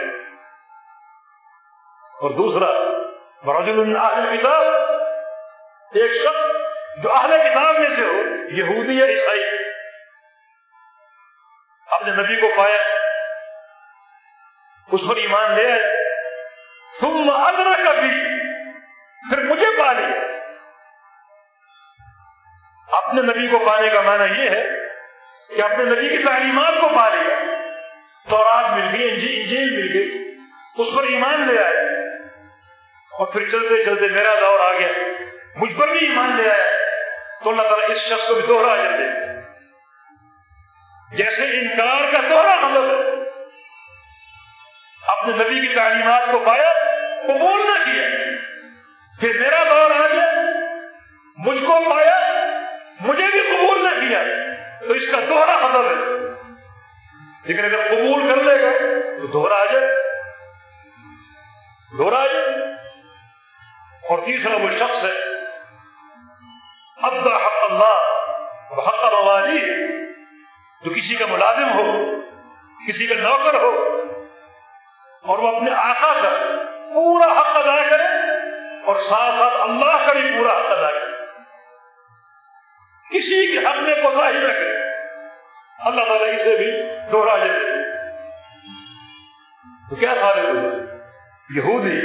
[2.20, 2.72] اور دوسرا،
[3.44, 4.89] برجل اہل کتاب
[5.94, 6.50] ایک شخص
[7.02, 9.44] جو اہل کتاب میں سے ہو، یہودی یا عیسائی۔
[11.86, 12.82] اپنے نبی کو پایا،
[14.92, 16.10] اس پر ایمان لے آیا۔
[17.00, 18.40] ثم ادرک بھی
[19.30, 20.20] پھر مجھے پا لیا
[22.98, 24.66] اپنے نبی کو پانے کا معنی یہ ہے
[25.56, 27.36] کہ اپنے نبی کی تعلیمات کو پا لیا۔
[28.28, 30.34] تورات مل گئی انجیل مل گئی۔
[30.78, 31.80] اس پر ایمان لے آیا۔
[33.18, 35.09] اور پھر چلتے چلتے میرا دور آ گیا۔
[35.60, 36.64] مجھ پر بھی ایمان لے آیا
[37.44, 39.30] تو اللہ تعالیٰ اس شخص کو بھی دوہرا اجر دے۔
[41.16, 43.20] جیسے انکار کا دوہرا مطلب ہے۔
[45.08, 46.72] اپنے نبی کی تعلیمات کو پایا،
[47.22, 48.08] قبول نہ کیا۔
[49.20, 50.32] پھر میرا دور آ گیا۔
[51.36, 52.20] مجھ کو پایا،
[53.00, 54.22] مجھے بھی قبول نہ کیا۔
[54.80, 56.26] تو اس کا دوہرا مطلب ہے۔
[57.44, 58.70] لیکن اگر قبول کر لے گا،
[59.20, 59.86] تو دوہرا آ جائے۔
[61.98, 62.46] دوہرا آ جائے۔
[64.08, 65.29] اور تیسرا وہ شخص ہے
[67.02, 67.98] ابدا حق اللہ
[68.78, 69.60] حق موالی
[70.84, 71.92] جو کسی کا ملازم ہو،
[72.88, 73.70] کسی کا نوکر ہو،
[75.22, 76.28] اور وہ اپنے آقا کا
[76.94, 78.08] پورا حق ادا کرے،
[78.84, 81.10] اور ساتھ ساتھ اللہ کا بھی پورا حق ادا کرے۔
[83.10, 84.78] کسی کے حق میں کوتا ہی نہ کرے۔
[85.78, 86.70] اللہ تعالیٰ اسے بھی
[87.12, 87.60] دوہرا جائے
[89.90, 90.72] تو کیا ثابت ہوا؟
[91.54, 92.00] یہودی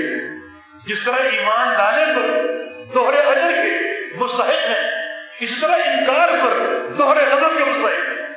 [0.87, 2.55] جس طرح ایمان لانے پر
[2.93, 3.84] دوہرے اجر کے
[4.17, 8.27] مستحق ہیں اسی طرح انکار پر دوہرے غضب کے مستحق۔ ہیں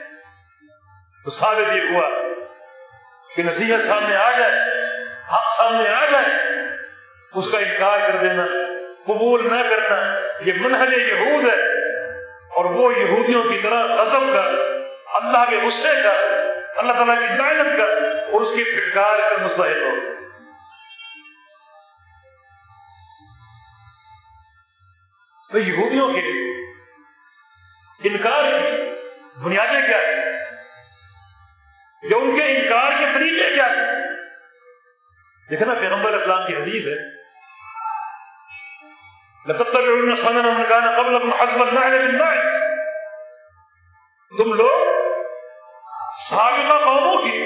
[1.24, 2.10] تو ثابت یہ ہوا
[3.36, 4.52] کہ نصیحت سامنے آ جائے،
[5.34, 6.34] حق سامنے آ جائے،
[7.34, 8.46] اس کا انکار کر دینا،
[9.04, 11.88] قبول نہ کرنا، یہ منہج یہود ہے۔
[12.48, 14.40] اور وہ یہودیوں کی طرح غضب کا،
[15.14, 16.12] اللہ کے غصے کا،
[16.76, 17.84] اللہ تعالیٰ کی لعنت کا
[18.32, 20.27] اور اس کی پھٹکار کا مستحق ہو۔
[25.52, 26.20] تو یہودیوں کے
[28.08, 28.82] انکار کی
[29.44, 30.30] بنیادیں کیا تھی
[32.10, 33.82] یا ان کے انکار کے طریقے کیا تھے؟
[35.50, 37.18] دیکھنا پیغمبر اسلام کی حدیث ہے۔
[40.96, 41.28] قبل
[44.38, 44.88] تم لوگ
[46.28, 47.42] سابقہ قوموں کی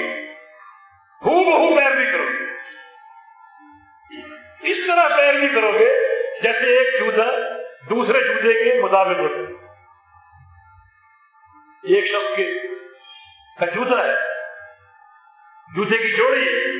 [1.25, 2.43] ہو بہو پیروی کرو گے۔
[4.71, 5.99] اس طرح پیروی کرو گے
[6.41, 7.52] جیسے ایک جوتا
[7.89, 9.63] دوسرے جوتے کے مطابق ہوتا
[11.83, 12.53] ایک شخص کے
[13.59, 14.13] کا جوتا ہے،
[15.75, 16.73] جوتے کی جوڑی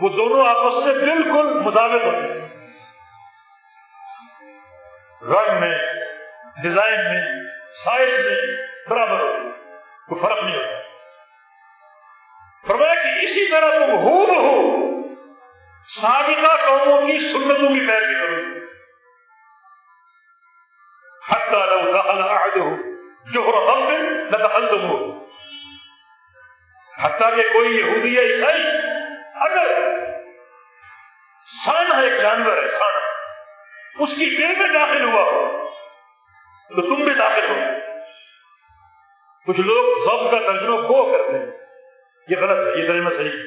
[0.00, 2.48] وہ دونوں آپس میں بالکل مطابق ہوتے ہیں۔
[5.22, 5.78] رنگ میں،
[6.62, 7.42] ڈیزائن میں،
[7.84, 9.48] سائز میں برابر ہوتی
[10.08, 10.80] کوئی فرق نہیں ہوتا۔
[12.66, 14.84] فرمایا کہ اسی طرح تم ہو بہو
[16.00, 18.63] سابقہ قوموں کی سنتوں کی پیروی کرو۔
[22.04, 22.74] دخل احدہو
[23.32, 23.90] جوہر غم
[24.30, 24.96] لدخلتم ہو
[27.02, 28.62] حتیٰ کہ کوئی یہودی یا عیسائی
[29.34, 29.72] اگر
[31.64, 35.68] سانہ ایک جانور ہے سانہ اس کی بل میں داخل ہوا ہو
[36.76, 37.56] تو تم بھی داخل ہو.
[39.46, 41.46] کچھ لوگ ضب کا ترجمہ گو کرتے ہیں.
[42.28, 43.42] یہ غلط ہے، یہ ترجمہ صحیح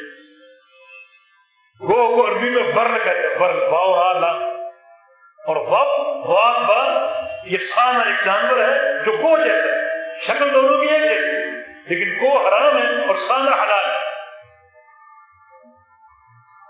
[1.81, 4.31] گو کو عربی میں برل کہتے ہیں برل باؤ را
[5.45, 5.89] اور غب
[6.25, 6.83] غواب با
[7.43, 9.87] یہ سانہ ایک جانور ہے جو گو جیسا ہے۔
[10.21, 11.31] شکل دونوں کی ایک جیسی
[11.87, 13.97] لیکن گو حرام ہے اور سانہ حلال ہے۔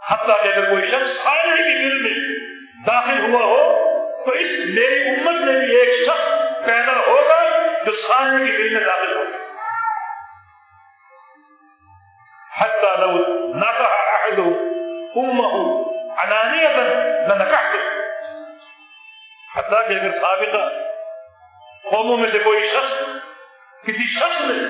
[0.09, 2.39] حتیٰ کہ اگر کوئی شخص سانے کی دل میں
[2.87, 3.87] داخل ہوا ہو،
[4.25, 6.29] تو اس میری امت میں بھی ایک شخص
[6.65, 7.43] پیدا ہوگا
[7.85, 9.37] جو سانے کی دل میں داخل ہوگا
[12.59, 13.11] حتیٰ لو
[13.55, 14.39] نکح احد
[15.17, 15.55] امه
[16.17, 16.83] علانیتا
[17.27, 17.75] لنکحت
[19.67, 20.69] حتیٰ کہ اگر سابقہ
[21.89, 23.01] قوموں میں سے کوئی شخص
[23.85, 24.63] کسی شخص نے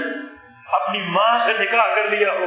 [0.72, 2.46] اپنی ماں سے نکاح کر لیا ہو،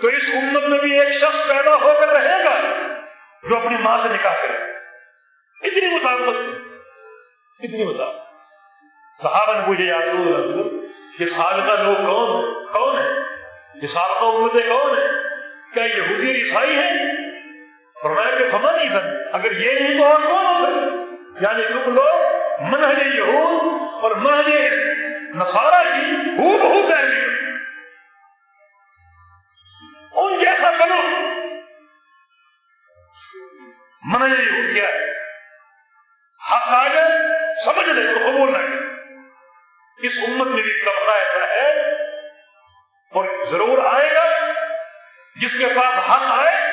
[0.00, 2.60] تو اس امت میں بھی ایک شخص پیدا ہو کر رہے گا
[3.48, 4.56] جو اپنی ماں سے نکاح کرے۔
[5.68, 6.36] اتنی مطابقت
[7.60, 8.30] اتنی مطابقت۔
[9.22, 10.86] صحابہ نے پوچھا، یا رسول اللہ
[11.22, 13.12] یہ سابقہ لوگ کون ہیں؟ کون ہیں؟
[13.82, 15.08] یہ سابقہ امتیں کون ہیں
[15.74, 17.19] کیا یہودی اور عیسائی ہیں؟
[18.02, 22.32] فرمایا کہ فمن ایزن اگر یہ نہیں تو اور کون ہو سکتے؟ یعنی تم لوگ
[22.60, 24.48] منہج یہود اور منہج
[25.34, 27.40] نصارہ کی ہو بہو پیروی کرو
[30.12, 30.96] ان جیسا بنو۔
[34.04, 35.10] من یہ کیا ہے؟
[36.52, 37.08] حق آ جائے،
[37.64, 38.76] سمجھ لے، تو قبول نہ کرے۔
[40.06, 41.92] اس امت میں بھی طبقہ ایسا ہے
[43.12, 44.52] اور ضرور آئے گا
[45.36, 46.69] جس کے پاس حق آئے۔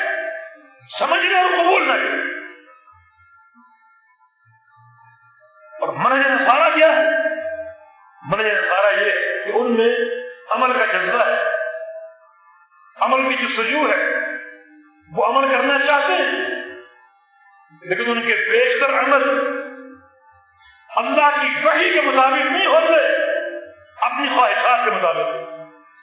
[0.89, 2.38] سمجھ لے اور قبول نہ کرے۔
[5.82, 7.04] اور منج نسارا کیا ہے
[8.32, 9.12] منج نسارا یہ
[9.45, 9.95] کہ ان میں
[10.52, 11.43] عمل کا جذبہ ہے۔
[13.02, 14.10] عمل کی جو سجو ہے،
[15.13, 16.32] وہ عمل کرنا چاہتے ہیں۔
[17.82, 19.47] لیکن ان کے بیشتر عمل
[20.95, 23.15] اللہ کی وحی کے مطابق نہیں ہوتے،
[24.02, 25.52] اپنی خواہشات کے مطابق،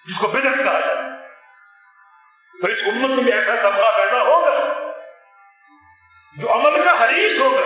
[0.08, 1.03] جس کو بدت کہا جاتا ہے۔
[2.60, 4.58] تو اس امت میں بھی ایسا طبقہ پیدا ہوگا
[6.40, 7.62] جو عمل کا حریص ہوگا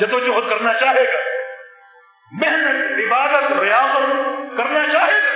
[0.00, 1.20] جدوجہد کرنا چاہے گا،
[2.32, 4.12] محنت، عبادت، ریاضت
[4.56, 5.32] کرنا چاہے گا،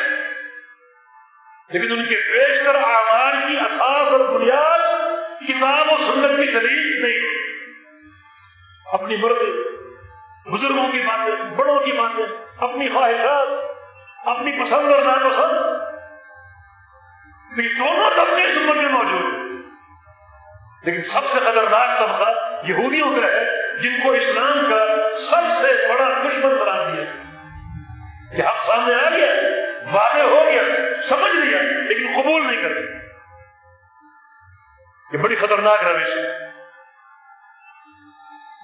[1.70, 4.84] لیکن ان کے بیشتر اعمال کی اساس اور بنیاد
[5.48, 7.34] کتاب و سنت کی دلیل نہیں
[8.92, 9.52] اپنی مرضی،
[10.50, 12.24] بزرگوں کی باتیں، بڑوں کی باتیں،
[12.58, 13.48] اپنی خواہشات،
[14.28, 15.94] اپنی پسند اور ناپسند
[17.56, 19.56] یہ دونوں طبقے سمت میں موجود ہیں۔
[20.82, 26.08] لیکن سب سے خطرناک طبقہ یہودیوں کا ہے، جن کو اسلام کا سب سے بڑا
[26.08, 27.04] دشمن بنا دیا۔
[28.36, 29.26] کہ حق سامنے آ گیا،
[29.92, 30.62] واضح ہو گیا،
[31.08, 32.76] سمجھ لیا، لیکن قبول نہیں کر
[35.12, 36.50] یہ بڑی خطرناک روش ہے۔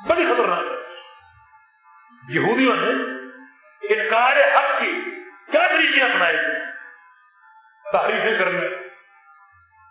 [0.09, 0.65] بڑی خطرناک
[2.29, 2.91] یہودیوں نے
[3.95, 5.01] انکار حق کی
[5.51, 6.73] کیا طریقے اپنائے تھے؟
[7.93, 8.82] تعریفیں کرنا۔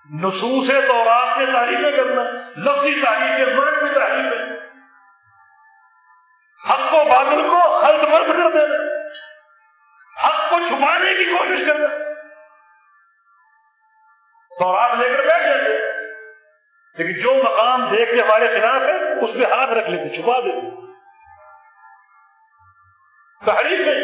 [0.10, 2.24] نصوص تورات میں تعریفیں کرنا
[2.58, 4.46] لفظی تعریفیں من میں تعریفیں
[6.70, 8.76] حق و بادل کو خلط مرد کر دینا
[10.28, 11.88] حق کو چھپانے کی کوشش کرنا
[14.60, 15.92] تو رات لے کر بیٹھ جاتے۔
[16.98, 20.68] لیکن جو مقام دیکھ کے ہمارے خلاف ہے، اس پہ ہاتھ رکھ لیتے، چھپا دیتے۔
[23.46, 23.98] تحریف ہے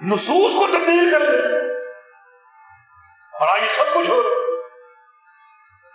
[0.00, 1.36] نصوص کو تبدیل کر دے۔
[3.32, 4.39] اور آج سب کچھ ہو رہا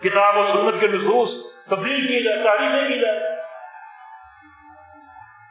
[0.06, 1.36] کتاب و سنت کے نصوص
[1.70, 3.20] تبدیل کیے جائے تعریفیں کی جائے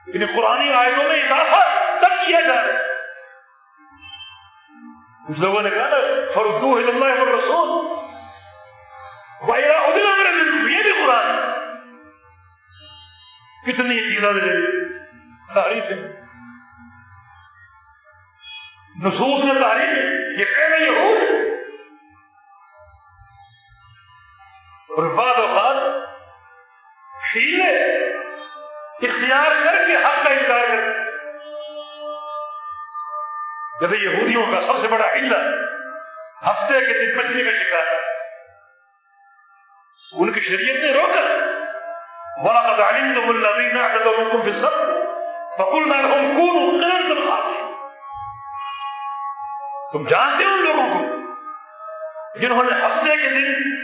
[0.07, 1.63] انہیں یعنی قرآن آیتوں میں اضافہ
[2.01, 2.83] تک کیا جا رہا
[5.29, 5.99] کچھ لوگوں نے کہا نا
[6.35, 7.73] فردو اللہ رسول
[10.73, 11.29] یہ بھی قرآن
[13.67, 14.55] کتنی چیزیں دے
[15.55, 15.97] تعریف ہے
[19.05, 20.05] نصوص میں تعریف ہے،
[20.39, 21.19] یہ فعل یہود
[24.97, 25.77] اور بعد اوقات
[27.37, 27.99] ہیلے،
[29.03, 31.01] اختیار کر کے حق کا انکار کرتے
[33.81, 35.69] جیسے یہودیوں کا سب سے بڑا علت،
[36.47, 37.95] ہفتے کے دن مچھلی کا شکار۔
[40.13, 41.21] ان کی شریعت نے روکا۔
[42.37, 44.91] وَلَقَدْ عَلِمْتُمُ الَّذِينَ اعْتَدَوْا مِنْكُمْ فِي السَّبْتِ
[45.59, 47.75] فَقُلْنَا لَهُمْ كُونُوا قِرَدَةً خَاسِئِينَ
[49.93, 51.17] تم جانتے ہو ان لوگوں کو
[52.39, 53.75] جنہوں نے ہفتے کے دن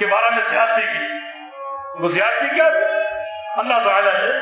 [0.00, 1.04] کے بارے میں زیادتی کی۔
[2.00, 2.84] وہ زیادتی کیا تھی؟
[3.56, 4.38] اللہ تعالیٰ نے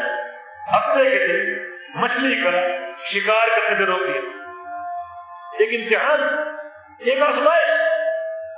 [0.77, 1.63] ہفتے کے دن
[1.95, 2.51] مچھلی کا
[3.05, 4.21] شکار کرنے سے روک دیا۔
[5.59, 6.21] ایک امتحان،
[6.99, 7.71] ایک آسمائش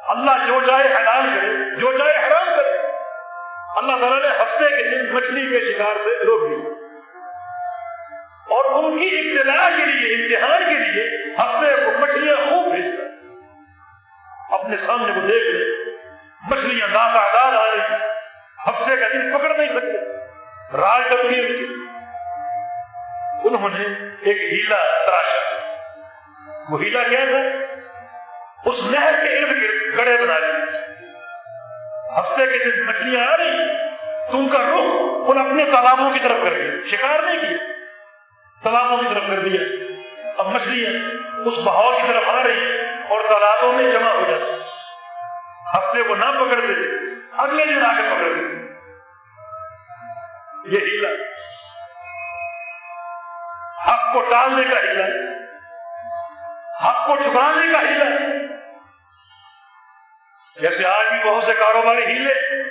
[0.09, 2.77] اللہ جو چاہے حلال کرے، جو چاہے حرام کرے۔
[3.77, 6.71] اللہ تعالیٰ نے ہفتے کے دن مچھلی کے شکار سے روک دیا۔
[8.49, 13.05] اور ان کی ابتدا کے لیے، امتحان کے لیے ہفتے کو مچھلیاں خوب بھیجتا۔
[14.57, 15.80] اپنے سامنے کو دیکھ لیں۔
[16.61, 17.95] مچھلیاں ناتعداد آ رہی
[18.69, 19.99] ہفتے کا دن پکڑ نہیں سکتے۔
[20.77, 21.65] راج ڈب گئی ان کی۔
[23.45, 23.85] انہوں نے
[24.21, 25.67] ایک ہیلا تراشا۔
[26.71, 27.75] وہ ہیلا کیا تھا؟
[28.67, 30.77] اس نہر کے ارد گرد گڑے بنا لیے۔
[32.21, 33.59] ہفتے کے دن مچھلیاں آ رہی۔
[34.33, 37.57] تو ان کا رخ ان اپنے تالابوں کی طرف کر دیا۔ شکار نہیں کیا۔
[38.63, 39.61] تالابوں کی طرف کر دیا۔
[40.39, 40.93] اب مچھلیاں
[41.47, 44.60] اس بہاؤ کی طرف آ رہی اور تالابوں میں جمع ہو جاتی۔
[45.75, 46.73] ہفتے کو نہ پکڑتے،
[47.37, 48.61] اگلے دن آ کے پکڑ دیتے
[50.67, 51.09] یہ ہیلا۔
[53.89, 55.05] حق کو ٹالنے کا ہیلا۔
[56.87, 58.05] حق کو ٹھکرانے کا ہیلا۔
[60.61, 62.63] جیسے آج بھی بہت سے کاروباری ہیلے،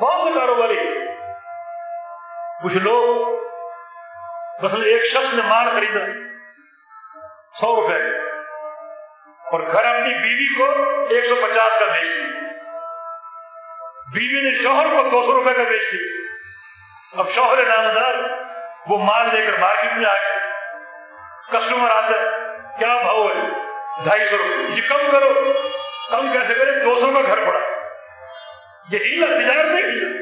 [0.00, 0.78] بہت سے کاروباری۔
[2.64, 3.28] کچھ لوگ
[4.64, 6.04] مثلا ایک شخص نے مال خریدا،
[7.60, 8.27] سو روپے۔
[9.52, 10.64] اور گھر اپنی بیوی کو
[11.10, 12.40] ایک سو پچاس کا بیچ دیا۔
[14.12, 16.18] بیوی نے شوہر کو دو سو روپے کا بیچ دیا۔
[17.20, 18.14] اب شوہر نامدار
[18.86, 20.38] وہ مال لے کر مارکیٹ میں آ گئے
[21.52, 22.24] کسٹمر آتا ہے،
[22.78, 23.50] کیا بھاؤ ہے؟
[24.04, 25.52] ڈھائی سو روپئے یہ کم کرو۔
[26.10, 27.60] کم کیسے کرے؟ دو سو کا گھر پڑا
[28.90, 30.18] یہ ہیلا تجارت ہے۔ ہیلا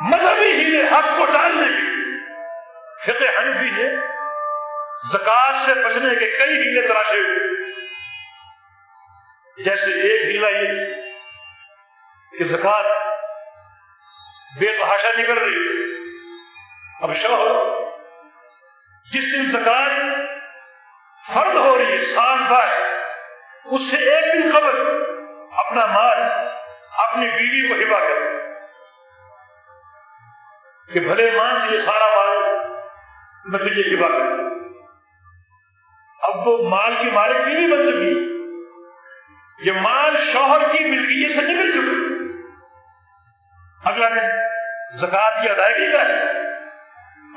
[0.00, 1.94] مذہبی ہیلے حق کو ڈالنے کے
[3.02, 4.13] فقہ حنفی نے
[5.12, 7.54] زکات سے بچنے کے کئی ہیلے تراشے ہوئے۔
[9.64, 10.84] جیسے ایک ہیلا یہ
[12.38, 12.84] کہ زکات
[14.58, 15.74] بے تحاشا نکل رہی ہے۔
[17.02, 17.52] اب شوہر
[19.12, 19.90] جس دن زکات
[21.34, 22.72] فرض ہو رہی ہے، سال بعد،
[23.64, 24.80] اس سے ایک دن قبل
[25.58, 26.18] اپنا مال،
[26.98, 28.22] اپنی بیوی کو ہبا کر
[30.92, 32.38] کہ بھلے مان سے یہ سارا مال
[33.44, 34.43] میں تجھے ہبا کر
[36.24, 38.34] اب وہ مال کی مالک بیوی بن چکی
[39.68, 42.14] یہ مال شوہر کی ملکیت سے نکل چکا۔
[43.90, 44.28] اگلا دن
[44.98, 46.22] زکات کی ادائیگی کا ہے۔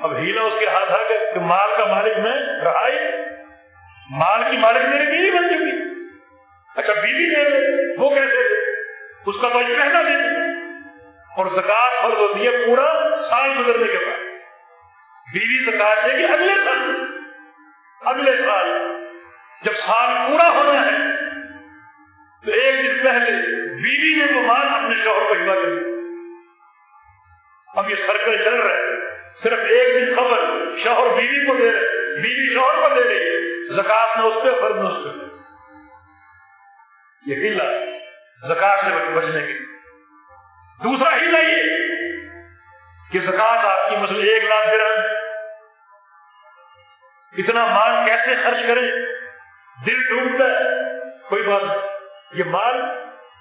[0.03, 2.99] اب ہیلا اس کے ہاتھ آ گئے کہ مال کا مالک میں رہا ہی
[4.09, 5.87] مال کی مالک میری بیوی بن چکی
[6.75, 8.81] اچھا بیوی دے دے، وہ کیسے دے؟
[9.25, 10.59] اس کا بھائی پہلا دے دے۔
[11.37, 14.19] اور زکات فرض ہوتی ہے پورا سال گزرنے کے بعد۔
[15.33, 17.06] بیوی زکات دے گی اگلے سال۔
[18.09, 18.69] اگلے سال
[19.61, 20.97] جب سال پورا ہونا ہے،
[22.45, 23.31] تو ایک دن پہلے
[23.75, 25.97] بیوی نے وہ اپنے شوہر کو ہوا کر دیا
[27.75, 28.83] اب یہ سرکل چل رہا ہے۔
[29.37, 30.39] صرف ایک دن خبر
[30.77, 33.37] شوہر بیوی کو دے رہے بیوی شوہر کو دے رہی ہے۔
[33.73, 35.27] زکات میں اس پہ، فرض میں اس پہ۔
[37.25, 37.63] یہ ہلا
[38.47, 39.53] زکات سے بچنے کے
[40.83, 41.63] دوسرا ہلا یہ
[43.11, 45.16] کہ زکات آپ کی مثلا ایک لاکھ درہم
[47.37, 48.91] اتنا مال کیسے خرچ کریں
[49.85, 50.63] دل ڈوبتا ہے،
[51.29, 51.77] کوئی بات نہیں۔
[52.33, 52.81] یہ مال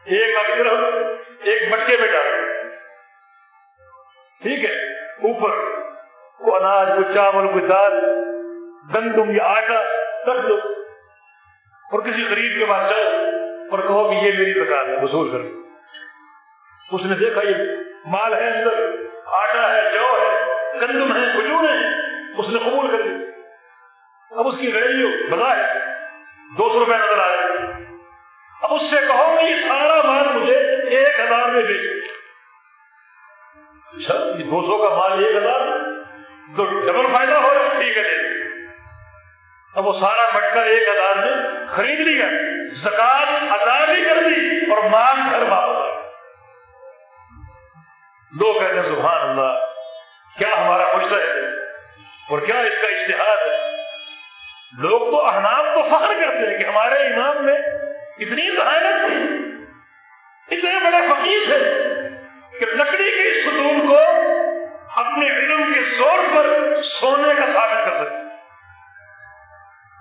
[0.05, 0.85] ایک لاکھ درہم
[1.43, 2.45] ایک مٹکے میں ڈال
[4.43, 5.57] ٹھیک ہے، اوپر
[6.45, 7.93] کو اناج، کو چاول، کو دال،
[8.95, 9.83] گندم یا آٹا
[10.33, 10.57] رکھ دو۔
[11.93, 13.11] اور کسی غریب کے پاس جاؤ
[13.71, 15.39] اور کہو کہ یہ میری زکات ہے، وصول کر
[16.93, 17.55] اس نے دیکھا، یہ
[18.07, 18.79] مال ہے اندر،
[19.27, 20.43] آٹا ہے، جو ہے،
[20.81, 22.07] گندم ہے، کھجور ہے،
[22.39, 23.26] اس نے قبول کر لی
[24.41, 25.67] اب اس کی ویلیو بتا ہے
[26.57, 27.75] دو سو روپئے نظر آ رہے
[28.63, 30.57] اب اس سے کہو کہ یہ سارا مال مجھے
[30.97, 31.87] ایک ہزار میں بیچ
[33.95, 35.61] اچھا یہ دو سو کا مال ایک ہزار،
[36.57, 38.05] تو ڈبل فائدہ ہو رہا ہے، ٹھیک ہے
[39.75, 42.27] اب وہ سارا مٹکا ایک ہزار میں خرید لیا
[42.83, 45.85] زکات ادا بھی کر دی اور مال گھر واپس آ
[48.33, 49.59] لوگ کہتے ہیں، سبحان اللہ،
[50.39, 51.45] کیا ہمارا مشترک ہے؟
[52.31, 53.55] اور کیا اس کا اشتہار ہے؟
[54.79, 57.55] لوگ تو احناب تو فخر کرتے ہیں کہ ہمارے امام میں
[58.19, 59.15] اتنی ذہانت تھی۔
[60.57, 61.59] اتنے بڑے فقیر تھے
[62.59, 63.99] کہ لکڑی کے ستون کو
[64.97, 68.25] اپنے علم کے زور پر سونے کا ثابت کر سکتے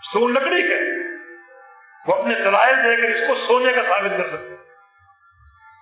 [0.09, 0.75] ستون لکڑی کا
[2.05, 4.55] وہ اپنے دلائل دے کر اس کو سونے کا ثابت کر سکتے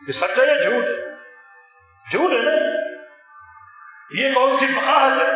[0.08, 1.12] یہ سچا یا جھوٹ؟ ہے
[2.12, 2.52] جھوٹ ہے نا؟
[4.12, 5.32] یہ کون سی فقاہت ہے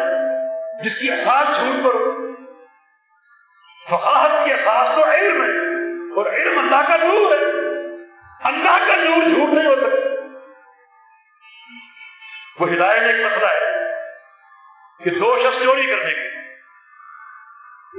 [0.83, 2.16] جس کی احساس جھوٹ پر ہو
[3.89, 5.49] فقاہت کی احساس تو علم ہے
[6.15, 7.43] اور علم اللہ کا نور ہے۔
[8.43, 10.09] اللہ کا نور جھوٹ نہیں ہو سکتا۔
[12.59, 13.59] وہ ہدایت ایک مسئلہ ہے
[15.03, 16.27] کہ دو شخص چوری کرنے کے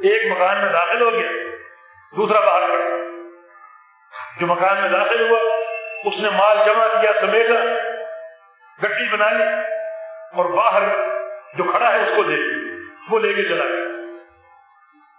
[0.08, 1.30] ایک مکان میں داخل ہو گیا،
[2.16, 2.96] دوسرا باہر پڑا۔
[4.40, 5.40] جو مکان میں داخل ہوا،
[6.04, 7.64] اس نے مال جمع کیا، سمیٹا،
[8.82, 9.44] گڈی بنا لی
[10.34, 10.82] اور باہر
[11.54, 12.36] جو کھڑا ہے، اس کو دے
[13.10, 13.87] وہ لے کے چلا گیا۔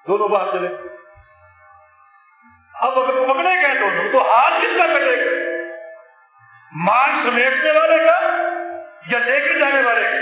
[0.08, 0.68] دونوں باہر چلے
[2.74, 5.32] اب اگر پکڑے گئے دونوں، تو ہاتھ کس کا کٹے گا
[6.76, 8.20] مال سمیٹنے والے کا
[9.12, 10.18] یا لے کر جانے والے کا؟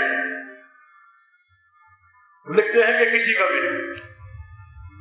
[2.52, 3.60] لکھتے ہیں کہ کسی کا بھی۔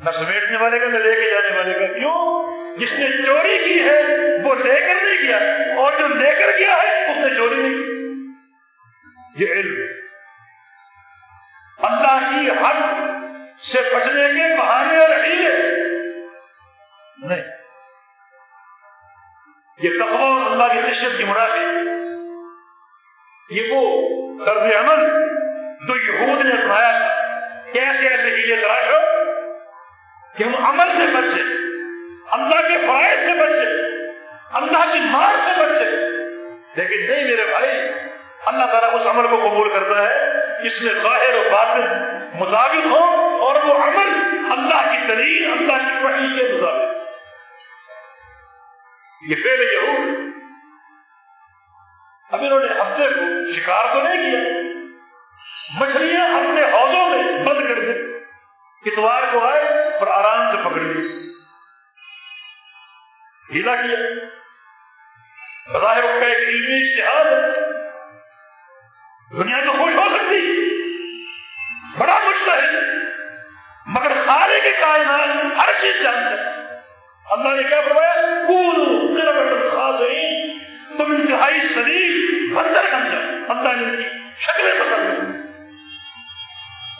[0.04, 2.48] نہ سمیٹنے والے کا، نہ لے کے جانے والے کا۔ کیوں؟
[2.78, 4.02] جس نے چوری کی ہے،
[4.44, 5.38] وہ لے کر نہیں کیا
[5.78, 7.98] اور جو لے کر گیا ہے، اس نے چوری نہیں کی۔
[9.44, 9.84] یہ علم
[11.78, 13.07] اللہ کی حد
[13.66, 15.10] سے بچنے کے بہانے اور
[17.18, 17.43] نہیں۔
[19.84, 21.66] یہ تقوی اور اللہ کی خشیت کی منافی
[23.49, 24.10] یہ وہ
[24.45, 25.08] طرز عمل
[25.88, 27.32] جو یہود نے اپنایا تھا۔
[27.74, 28.97] کیسے ایسے ہیلے تراشو
[30.38, 31.41] کہ ہم عمل سے بچے
[32.32, 33.88] اللہ کے فرائض سے بچے
[34.53, 35.89] اللہ کی مار سے بچے
[36.76, 37.72] لیکن نہیں میرے بھائی،
[38.45, 40.28] اللہ تعالیٰ اس عمل کو قبول کرتا ہے۔
[40.68, 41.82] اس میں ظاہر و باطن
[42.34, 46.98] مطابق ہو اور وہ عمل اللہ کی دلیل، اللہ کی وحی کے مطابق۔
[49.28, 50.18] یہ فیل یہود۔
[52.32, 54.39] اب انہوں نے ہفتے کو شکار تو نہیں کیا،
[55.80, 57.93] مچھلیاں اپنے حوضوں میں بند کر دیں
[58.86, 59.64] اتوار کو آئے
[59.98, 61.30] اور آرام سے پکڑ لی
[63.54, 64.00] ہیلا کیا۔
[65.74, 67.48] بظاہر ان کا ایک علمی اشتہار ہے۔
[69.38, 70.68] دنیا تو خوش ہو سکتی۔
[71.98, 73.07] بڑا مشکل ہے۔
[73.88, 76.44] مگر خالے کے کائنات ہر چیز جانتا ہے۔
[77.26, 78.14] اللہ نے کیا فرمایا؟
[79.76, 80.02] خاص
[80.98, 85.48] تم انتہائی شدید بندر بن جاؤ۔ اللہ نے ان کی شکلیں پسند ہیں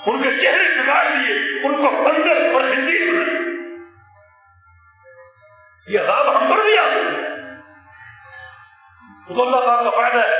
[0.06, 3.38] ان کے چہرے بگاڑ دیے، ان کو بندر اور خنزیر بنا
[5.88, 7.30] یہ عذاب ہم پر بھی آ سکتا ہے۔
[9.36, 10.40] تو اللہ پاک کا فائدہ ہے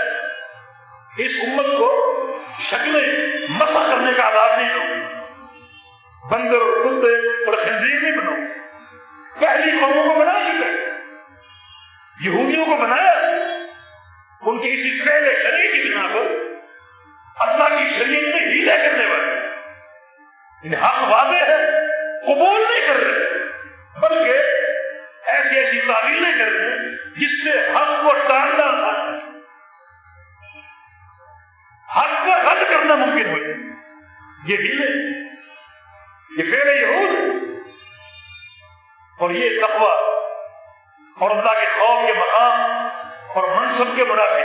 [1.18, 2.14] اس امت کو
[2.60, 5.16] شکلیں مسا کرنے کا عذاب نہیں دو۔
[6.32, 8.36] بندر اور کتے اور خنزیر نہیں بنو۔
[9.39, 10.89] پہلی قوموں کو بنا چکے۔
[12.21, 13.11] یہودیوں کو بنایا۔
[14.41, 16.21] ان کی اسی فعل شریع کی بنا پر
[17.39, 19.28] اللہ کی شریعت میں ہیلے کرنے والے۔
[20.75, 21.55] حق واضح ہے،
[22.25, 23.34] قبول نہیں کر رہے،
[23.99, 24.32] بلکہ
[25.25, 29.38] ایسی ایسی تعمیلیں کر رہے ہیں جس سے حق کو ٹالنا آسان ہے۔
[31.99, 33.38] حق کا رد کرنا ممکن ہو
[34.47, 35.16] یہ ہیلے۔
[36.38, 37.40] یہ فیل یہود۔
[39.20, 39.86] اور یہ تقوی،
[41.20, 42.88] اور اللہ کے خوف کے مقام،
[43.36, 44.40] اور منصب کے منافع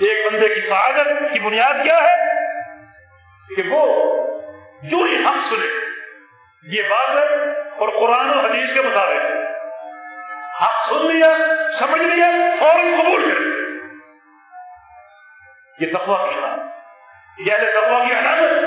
[0.00, 2.16] ایک بندے کی سعادت کی بنیاد کیا ہے؟
[3.56, 4.04] کہ وہ
[4.82, 5.66] جو ہی حق سنے،
[6.76, 7.26] یہ بات ہے،
[7.76, 9.32] اور قرآن و حدیث کے مطابق۔
[10.62, 11.36] حق سن لیا،
[11.78, 12.26] سمجھ لیا،
[12.58, 13.40] فوراً قبول کر
[15.84, 16.73] یہ تقوا کی علامت
[17.38, 18.64] یہ تقوا کی علامت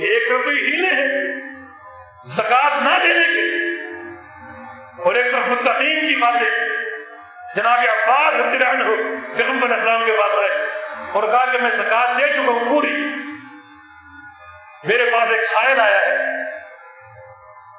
[0.00, 1.08] ایک طرف تو ہیلے ہیں،
[2.24, 3.64] زکات نہ دینے کے۔
[5.02, 6.68] اور ایک طرف متقین کی باتیں۔
[7.56, 8.84] جناب عباس رضی اللہ عنہ
[9.36, 10.66] پیغمبر اسلام کے پاس آئے
[11.12, 13.04] اور کہا کہ میں زکات دے چکا ہوں پوری۔
[14.84, 16.16] میرے پاس ایک سائل آیا ہے۔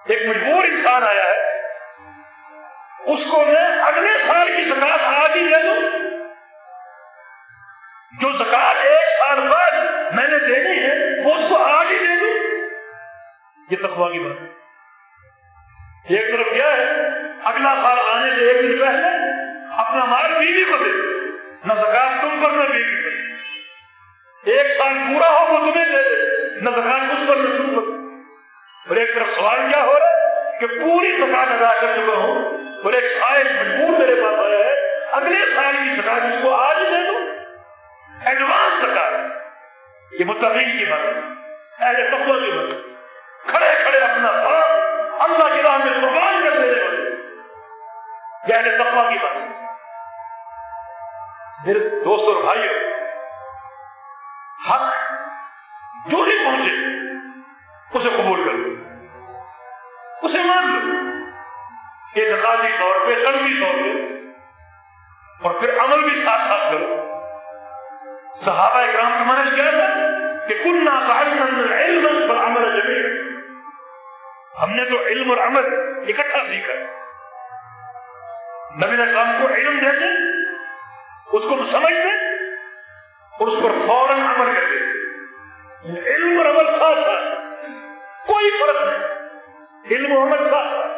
[0.05, 1.61] ایک مجبور انسان آیا ہے۔
[3.05, 6.14] اس کو میں اگلے سال کی زکات آج ہی دے دوں۔
[8.21, 9.71] جو زکات ایک سال بعد
[10.11, 12.59] میں نے دینی ہے، وہ اس کو آج ہی دے دوں۔
[13.69, 14.47] یہ تخوا کی بات ہے۔
[16.15, 16.83] ایک طرف کیا ہے،
[17.43, 19.07] اگلا سال آنے سے ایک دن پہلے
[19.77, 20.89] اپنا مال بیوی کو دے۔
[21.65, 23.09] نہ زکات تم پر، نہ بیوی پر۔
[24.49, 27.91] ایک سال پورا ہو، وہ تمہیں دے دے۔ نہ زکات اس پر، نہ تم پر۔
[28.89, 32.45] اور ایک طرف سوال کیا ہو رہا ہے کہ پوری زکات ادا کر چکا ہوں
[32.83, 36.75] اور ایک سائل مجبور میرے پاس آیا ہے، اگلے سال کی زکات اس کو آج
[36.75, 37.24] دے دو۔
[38.25, 41.19] ایڈوانس زکات یہ متقین کی بات ہے
[41.79, 42.71] اہل تقوی کی بات
[43.47, 47.03] کھڑے کھڑے اپنا باپ اللہ کی راہ میں قربان کر دینے والے
[48.47, 49.53] یہ اہل تقوی کی بات ہے
[51.65, 52.73] میرے دوست اور بھائیوں
[54.69, 56.75] حق جو ہی پہنچے
[57.91, 58.73] اسے قبول کر لو
[60.23, 60.93] اسے مان لو
[62.13, 63.93] ایک اعتقادی طور پہ قلبی طور پہ
[65.41, 67.14] اور پھر عمل بھی ساتھ ساتھ کرو
[68.41, 69.87] صحابہ اکرام کا منج کیا تھا
[70.47, 70.87] کہ کن
[71.71, 72.65] علم پر عمل
[74.63, 75.63] ہم نے تو علم اور عمل
[76.07, 76.73] اکٹھا سیکھا
[78.75, 80.05] نبی اسلام کو علم دیتے،
[81.37, 82.09] اس کو سمجھتے
[83.39, 84.75] اور اس پر فوراً عمل کرتے.
[86.09, 87.39] علم اور عمل ساتھ ساتھ.
[88.27, 89.03] کوئی فرق نہیں.
[89.91, 90.91] علم و عمل ساتھ ساتھ.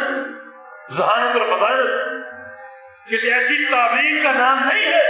[0.93, 2.13] ذہانت اور فضانت
[3.11, 5.03] کسی ایسی تعبیر کا نام نہیں ہے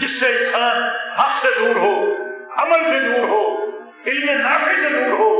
[0.00, 0.82] جس سے انسان
[1.20, 2.16] حق سے دور ہو،
[2.56, 3.66] عمل سے دور ہو،
[4.06, 5.30] علم نافع سے دور ہو،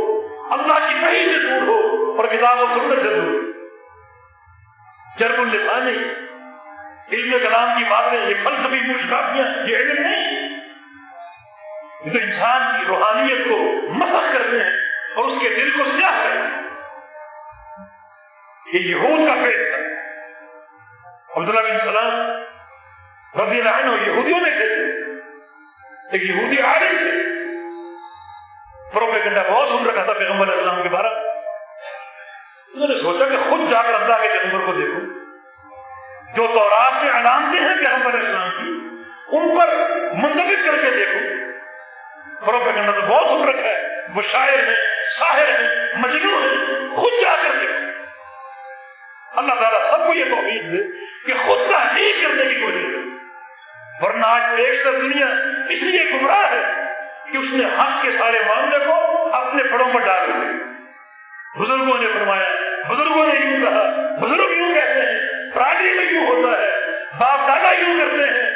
[0.51, 3.39] اللہ کی وحی سے دور ہو اور کتاب و سنت سے دور ہو۔
[5.19, 5.97] جرب السانی
[7.13, 10.51] علم کلام کی باتیں، یہ فلسفی مشکافیاں یہ علم نہیں۔
[12.07, 13.59] یہ تو انسان کی روحانیت کو
[13.89, 14.73] مسخ کرتے ہیں
[15.15, 16.70] اور اس کے دل کو سیاہ کرتے ہیں۔
[18.67, 19.79] یہ یہود کا فیل تھا۔
[21.37, 22.21] عبداللہ بن سلام
[23.41, 25.11] رضی اللہ عنہ یہودیوں میں سے تھے۔
[26.13, 27.11] ایک یہودی عالم تھے۔
[28.93, 31.09] پروپیگنڈا بہت سن رکھا تھا پیغمبر علیہ السلام کے بارے
[32.75, 35.21] انہوں نے سوچا کہ خود جا کر اللہ کے پیغمبر کو دیکھو۔
[36.37, 38.87] جو تورات میں علامتیں ہیں پیغمبر علیہ السلام کی،
[39.37, 39.67] ان پر
[40.13, 41.19] منتخب کر کے دیکھو۔
[42.47, 44.75] پروپیگنڈا تو بہت سن رکھا ہے۔ وہ شاعر ہے
[45.19, 47.90] شاہر ہے مجنو ہے خود جا کر دیکھو۔
[49.41, 50.77] اللہ تعالیٰ سب کو یہ توفیق دے
[51.27, 53.01] کہ خود تحقیق کرنے کی کوشش کرے۔
[54.01, 55.27] ورنہ آج بیشتر دنیا
[55.69, 56.93] اس لیے گمراہ ہے
[57.33, 58.95] کہ اس نے حق کے سارے معاملے کو
[59.33, 60.51] اپنے پڑوں پر ڈال دیا۔
[61.59, 62.49] بزرگوں نے فرمایا،
[62.89, 65.19] بزرگوں نے یوں کہا، بزرگ یوں کہتے ہیں
[65.55, 66.71] برادری میں یوں ہوتا ہے،
[67.19, 68.51] باپ دادا یوں کرتے ہیں۔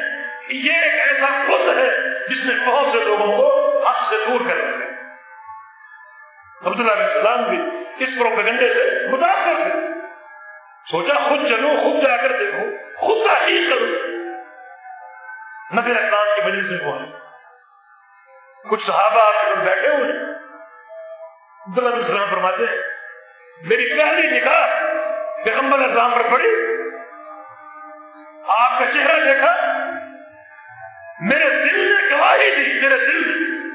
[0.48, 1.90] یہ ایک ایسا خود ہے
[2.28, 4.74] جس نے بہت سے لوگوں کو حق سے دور کر رکھا
[6.68, 7.58] عبداللہ بن سلام بھی
[7.98, 9.93] اس پروپیگنڈے سے متاثر تھے۔
[10.90, 12.64] سوچا خود چلو، خود جا کر دیکھو۔
[12.96, 13.84] خود تحقیق کرو۔
[15.76, 17.18] نبی اقدام کی مجلس میں پہنچے
[18.68, 20.10] کچھ صحابہ آپ کے ساتھ بیٹھے ہوئے
[21.66, 22.76] عبداللہ بن سلام فرماتے ہیں،
[23.62, 24.66] میری پہلی نکاح
[25.44, 26.48] پیغمبر اسلام پر پڑی۔
[28.48, 29.56] آپ کا چہرہ دیکھا۔
[31.20, 33.68] میرے دل نے گواہی دی، میرے دل نے۔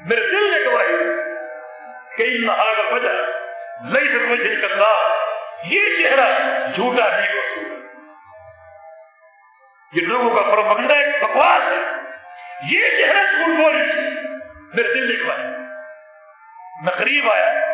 [0.00, 1.04] میرے دل نے گواہی دی
[2.16, 3.08] کئی نہا کا وجہ
[3.92, 5.22] لئی سر مجھے نکلتا
[5.64, 8.02] یہ چہرہ جھوٹا نہیں ہو سکتا۔
[9.92, 11.80] یہ لوگوں کا پروپگنڈا ایک بکواس ہے۔
[12.70, 13.76] یہ چہرہ جھوٹ بول
[14.74, 15.36] میرے دل لکھوا
[16.82, 17.72] میں قریب آیا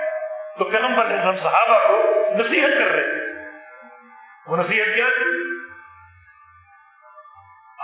[0.59, 3.23] تو پیغمبر علیہ السلام صحابہ کو نصیحت کر رہے تھے۔
[4.47, 5.25] وہ نصیحت کیا تھی؟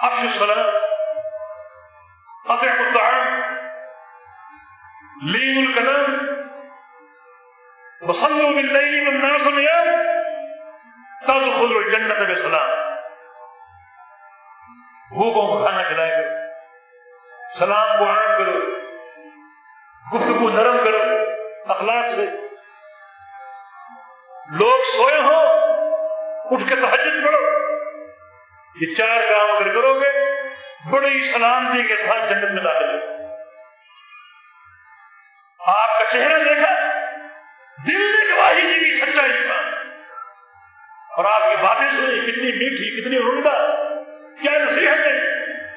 [0.03, 0.67] افش السلام
[2.51, 3.41] اطعم الطعام،
[5.31, 6.28] لین الکلام
[8.09, 9.89] وصلوا بالليل والناس نيام
[11.27, 12.71] تدخلوا الجنة بسلام.
[15.09, 16.31] بھوکوں کو کھانا کھلائے کرو
[17.59, 18.61] سلام کو عام کرو.
[20.15, 21.03] گفتگو نرم کرو.
[21.67, 22.27] اخلاق سے.
[24.53, 25.41] لوگ سوئے ہو
[26.45, 27.43] اٹھ کے تحجد پڑھو.
[28.81, 30.11] یہ چار کام اگر کرو گے،
[30.91, 33.25] بڑی سلامتی کے ساتھ جنت میں داخل ہو.
[35.67, 36.98] آپ کا چہرہ دیکھا؟
[37.87, 39.75] دل نے گواہی دی کہ سچا انسان
[41.17, 43.75] اور آپ کی باتیں سنی کتنی میٹھی، کتنی عمدہ۔
[44.43, 45.35] کیا نصیحت ہے؟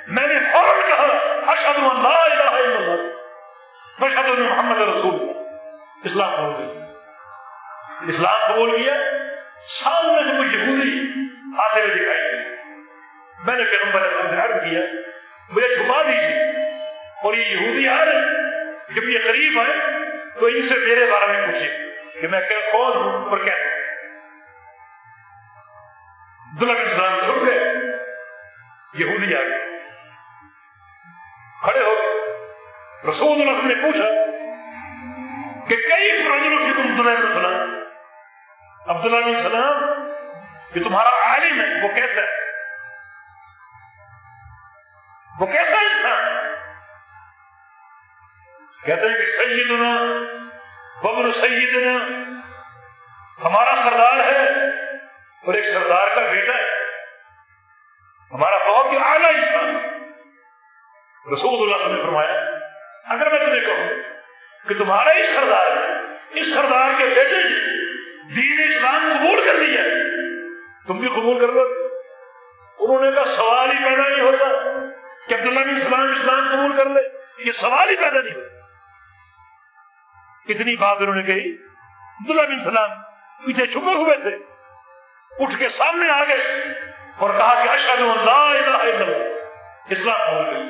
[0.07, 1.17] میں نے فوراً کہا
[1.51, 2.95] اشد اللہ الہ الا اللہ۔
[3.99, 5.15] مشہد محمد رسول
[6.03, 6.85] اسلام قبول کیا۔
[8.07, 8.93] اسلام قبول کیا۔
[9.79, 10.99] سامنے سے کچھ یہودی
[11.57, 12.49] آتے ہوئے دکھائی دی
[13.45, 14.79] میں نے پیغمبر اعظم نے عرض کیا،
[15.49, 16.43] مجھے چھپا دیجیے
[17.23, 18.41] اور یہ یہودی آ رہے
[18.93, 19.77] جب یہ قریب آئے
[20.39, 21.90] تو ان سے میرے بارے میں پوچھے
[22.21, 22.39] کہ میں
[22.71, 23.69] کون ہوں اور کیسے
[26.59, 27.59] دلہن اسلام چھپ گئے
[28.93, 29.79] یہودی آ گئے
[31.61, 34.09] کھڑے ہو گئے رسول اللہ نے پوچھا
[35.67, 37.73] کہ کئی فرجل فکم عبداللہ بن سلام
[38.87, 39.81] عبداللہ بن سلام
[40.75, 42.39] یہ تمہارا عالم ہے وہ کیسا ہے
[45.39, 46.29] وہ کیسا انسان
[48.85, 49.91] کہتے ہیں کہ سیدنا
[51.03, 51.93] ببر سیدنا،
[53.45, 54.41] ہمارا سردار ہے
[55.43, 56.67] اور ایک سردار کا بیٹا ہے۔
[58.31, 59.77] ہمارا بہت ہی اعلیٰ انسان
[61.33, 62.35] رسول اللہ نے فرمایا،
[63.05, 63.87] اگر میں تمہیں کہوں
[64.67, 69.83] کہ تمہارا ہی سردار ہے، اس سردار کے بیٹے نے دین اسلام قبول کر لیا
[70.87, 71.67] تم بھی قبول کر لو۔
[72.79, 74.47] انہوں نے کہا، سوال ہی پیدا نہیں ہوتا
[75.27, 77.01] کہ عبداللہ بن اسلام اسلام قبول کر لے،
[77.45, 78.60] یہ سوال ہی پیدا نہیں ہوا
[80.49, 81.53] اتنی بات انہوں نے کہی؟
[82.19, 82.89] عبداللہ بن سلام
[83.45, 84.37] پیچھے چھپے ہوئے تھے۔
[85.39, 86.63] اٹھ کے سامنے آ گئے
[87.17, 89.17] اور کہا کہ اشد اللہ۔
[89.89, 90.63] اسلام ہو گئی۔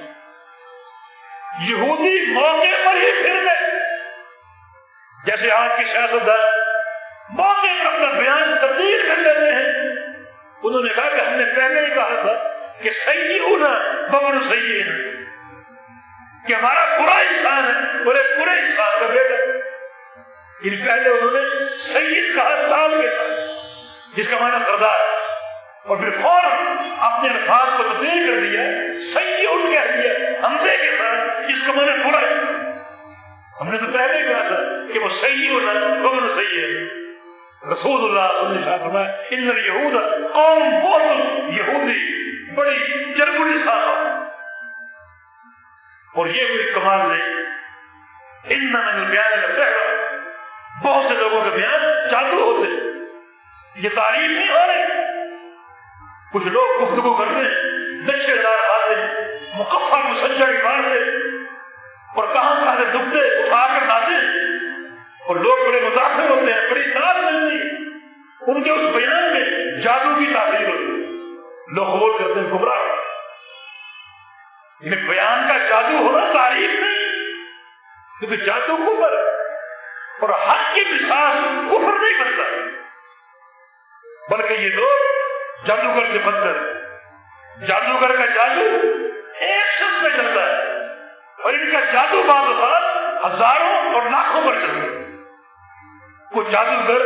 [1.70, 3.72] یہودی موقع پر ہی پھر گئے۔
[5.26, 6.60] جیسے آج کی سیاست ہے،
[7.30, 9.92] موقع پر اپنا بیان تبدیل کر لیتے ہیں۔
[10.64, 12.34] انہوں نے کہا کہ ہم نے پہلے ہی کہا تھا
[12.82, 13.68] کہ صحیح ہونا
[14.12, 15.12] ببر صحیح ہے
[16.48, 19.51] کہ ہمارا برا انسان ہے برے برے انسان کا بیٹا۔
[20.64, 21.42] یعنی پہلے انہوں نے
[21.84, 25.00] سید کہا تال کے ساتھ، جس کا معنی سردار
[25.86, 26.58] اور پھر فوراً
[27.00, 28.64] اپنے الفاظ کو تبدیل کر دیا
[29.14, 29.40] سید
[29.72, 30.12] کہہ دیا
[30.44, 32.60] حمزے کے ساتھ، جس کا معنی برا انسان
[33.62, 34.60] ہم نے تو پہلے کہا تھا
[34.94, 36.70] کہ وہ صحیح ہونا بمن صحیح ہے۔
[37.72, 38.98] رسول اللہ صلی اللہ علیہ وسلم
[39.30, 39.96] ان یہود
[40.34, 43.86] قوم بہت یہودی، بڑی جرب الصاف
[46.16, 47.30] اور یہ کوئی کمال نہیں۔
[48.50, 49.40] ان میں بیان
[50.84, 52.70] بہت سے لوگوں کے بیان جادو ہوتے
[53.76, 54.84] یہ تعریف نہیں ہو رہی
[56.34, 57.44] کچھ لوگ گفتگو کرتے
[58.08, 58.96] دچے دار آتے
[59.54, 61.00] مقفع مسجا مارتے
[62.16, 64.16] اور کہاں کہاں سے دکھتے اٹھا کر لاتے
[65.28, 67.58] اور لوگ بڑے متاثر ہوتے ہیں، بڑی ناز ملتی
[68.48, 71.08] ان کے اس بیان میں جادو کی تاثیر ہوتی ہے۔
[71.68, 72.78] لوگ قبول کرتے ہیں، گمراہ
[75.10, 77.12] بیان کا جادو ہونا تعریف نہیں،
[78.20, 79.31] کیونکہ جادو کفر ہے۔
[80.22, 81.38] اور حق کی مثال
[81.72, 82.44] کفر نہیں بنتا۔
[84.38, 84.98] بلکہ یہ لوگ
[85.66, 86.74] جادوگر سے بدتر۔
[87.68, 88.78] جادوگر کا جادو
[89.40, 90.64] ایک شخص میں چلتا ہے
[91.44, 92.84] اور ان کا جادو بعد اوقات
[93.26, 95.06] ہزاروں اور لاکھوں پر چلتا ہے۔
[96.36, 97.02] کچھ جادوگر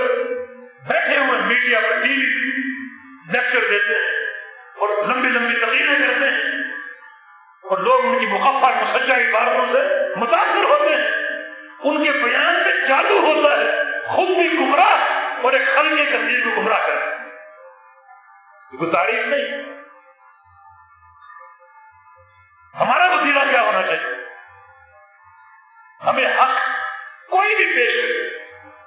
[0.88, 2.61] بیٹھے ہوئے میڈیا پر ٹی وی
[3.34, 4.26] لیکچر دیتے ہیں
[4.78, 6.63] اور لمبی لمبی تقریریں کرتے ہیں
[7.63, 11.24] اور لوگ ان کی مقفع مسجہ عبارتوں سے متاثر ہوتے ہیں۔
[11.86, 13.66] ان کے بیان میں جادو ہوتا ہے۔
[14.08, 14.98] خود بھی گمراہ
[15.44, 16.96] اور ایک خل کے کثیر کو گمراہ کر
[18.78, 19.64] کوئی تعریف نہیں۔
[22.80, 24.16] ہمارا وسیلہ کیا ہونا چاہیے؟
[26.06, 26.70] ہمیں حق
[27.30, 28.46] کوئی بھی پیش کرے۔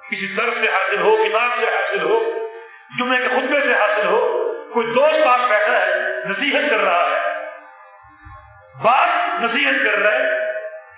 [0.09, 2.47] کسی درد سے حاصل ہو کتاب سے حاصل ہو،
[2.99, 5.93] جمعے کے خطبے سے حاصل ہو، کوئی دوست پاس بیٹھا ہے،
[6.25, 7.45] نصیحت کر رہا ہے
[8.83, 10.25] بات نصیحت کر رہا ہے،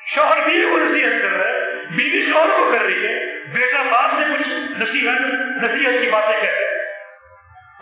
[0.05, 3.13] شوہر بھی کو نصیحت کر رہا ہے بیوی شوہر کو کر رہی ہے،
[3.53, 4.47] بیٹا باپ سے کچھ
[4.81, 5.21] نصیحت
[5.63, 6.69] نصیحت کی باتیں کہہ رہے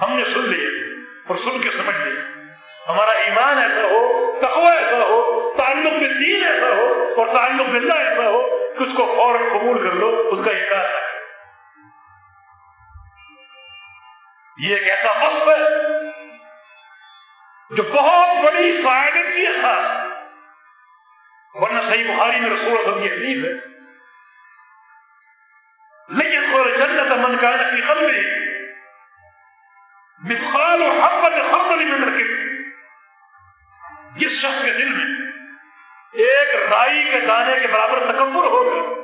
[0.02, 0.70] ہم نے سن لیا
[1.28, 2.22] اور سن کے سمجھ لیا
[2.88, 4.00] ہمارا ایمان ایسا ہو
[4.42, 5.18] تخوا ایسا ہو،
[5.58, 8.42] تعلق میں دین ایسا ہو اور تعلق باللہ ایسا ہو
[8.78, 11.08] کہ اس کو فوراً قبول کر لو، اس کا انکار ہے۔
[14.58, 15.64] یہ ایک ایسا وصف ہے
[17.72, 19.92] جو بہت بڑی سعادت کی احساس
[21.56, 23.54] ورنہ صحیح بخاری میں رسول اللہ کی حدیث ہے
[26.80, 28.40] يدخل من كان في قلبه.
[30.24, 32.40] مثقال حبة خردل من الكبر
[34.16, 35.32] جس شخص کے دل میں
[36.12, 38.96] ایک رائی کے دانے کے برابر تکبر ہوگا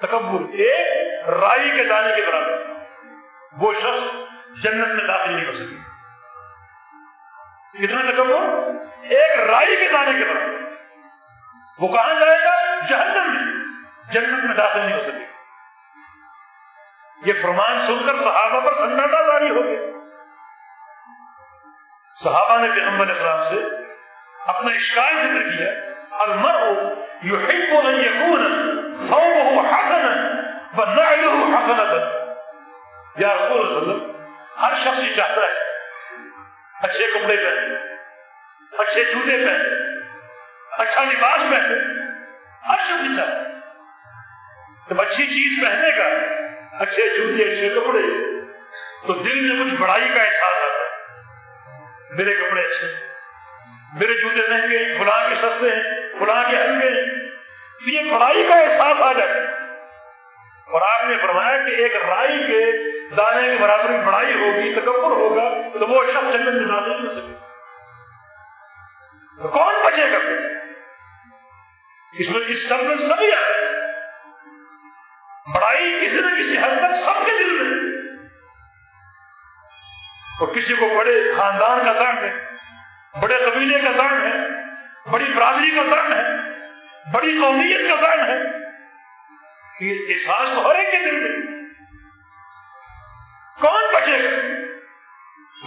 [0.00, 2.62] تکبر، ایک رائی کے دانے کے برابر.
[3.52, 4.04] وہ شخص
[4.62, 5.78] جنت میں داخل نہیں ہو سکے.
[7.78, 8.40] کتنا تکبر؟
[9.02, 10.58] ایک رائی کے دانے کے برابر.
[11.78, 13.64] وہ کہاں جائے گا؟ جہنم میں.
[14.12, 15.39] جنت میں داخل نہیں ہو سکے.
[17.24, 19.78] یہ فرمان سن کر صحابہ پر سناٹا داری ہو گیا۔
[22.22, 23.66] صحابہ نے پیغمبر اسلام سے
[24.46, 25.68] اپنا اشکال ذکر کیا،
[26.10, 26.70] المرء
[27.24, 28.52] يحب ان يكون
[28.94, 30.30] ثوبه حسنا
[30.76, 32.20] ونعله حسنة۔
[33.16, 34.26] یا رسول اللہ وسلم،
[34.62, 35.58] ہر شخص یہ چاہتا ہے،
[36.82, 37.76] اچھے کپڑے پہنے،
[38.82, 39.74] اچھے جوتے پہنے
[40.78, 41.74] اچھا لباس پہنے،
[42.68, 43.44] ہر شخص یہ چاہتا ہے
[44.88, 46.39] جب اچھی چیز پہنے گا۔
[46.72, 48.02] اچھے جوتے اچھے کپڑے،
[49.06, 51.14] تو دل میں کچھ بڑائی کا احساس آتا ہے۔
[52.10, 53.06] میرے کپڑے اچھے
[54.00, 55.82] میرے جوتے مہنگے ہیں، فلاں کے سستے ہیں،
[56.18, 57.30] فلاں کے ہلکے ہیں۔
[57.84, 59.44] تو یہ بڑائی کا احساس آ جاتا ہے۔
[60.66, 62.72] اور آپ نے فرمایا کہ ایک رائی کے
[63.16, 67.12] دانے کے برابر بڑائی ہوگی، تکبر ہوگا، تو وہ شخص جنت میں دانے نہیں ہو
[67.12, 67.40] سکے
[69.42, 70.18] تو کون بچے گا
[72.18, 73.69] اس میں اس سب میں سبھی آئے
[75.54, 77.90] بڑائی کسی نہ کسی حد تک سب کے دل میں۔
[80.40, 82.34] اور کسی کو بڑے خاندان کا ذہن ہے،
[83.20, 84.36] بڑے قبیلے کا ذہن ہے،
[85.10, 86.24] بڑی برادری کا ذہن ہے،
[87.12, 88.36] بڑی قومیت کا ذہن ہے۔
[89.80, 91.56] یہ احساس تو ہر ایک کے دل میں۔
[93.60, 94.36] کون بچے گا؟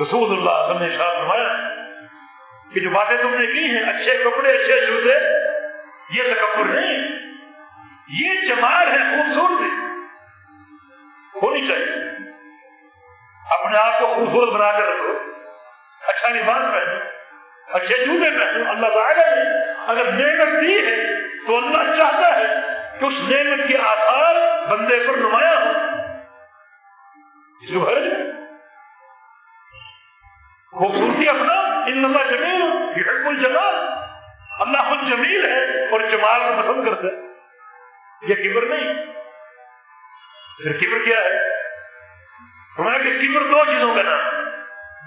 [0.04, 1.58] رسول اللہ نے شاہ فرمایا
[2.74, 5.14] کہ جو باتیں تم نے کی ہیں، اچھے کپڑے، اچھے جوتے،
[6.10, 7.24] یہ تکبر نہیں
[8.20, 9.70] یہ جمال ہے خوبصورتی
[11.42, 11.94] ہونی چاہیے۔
[13.52, 15.18] اپنے آپ کو خوبصورت بنا کر رکھو۔
[16.08, 17.00] اچھا لباس پہنو،
[17.74, 21.14] اچھے جوتے پہنو، اللہ تعالیٰ نے اگر نعمت دی ہے
[21.48, 22.46] تو اللہ چاہتا ہے
[23.00, 24.36] کہ اس نعمت کے آثار
[24.68, 25.72] بندے پر نمایاں ہو
[27.70, 28.04] جو حرج
[30.72, 31.54] خوبصورتی اپنا،
[31.86, 32.62] ان اللہ جمیل
[32.98, 33.76] یہ الجمال۔
[34.60, 37.23] اللہ خود جمیل ہے اور جمال کو پسند کرتا ہے۔
[38.24, 38.94] یہ کبر نہیں
[40.58, 41.40] پھر کبر کیا ہے
[43.00, 44.22] کہ کبر دو چیزوں کا نام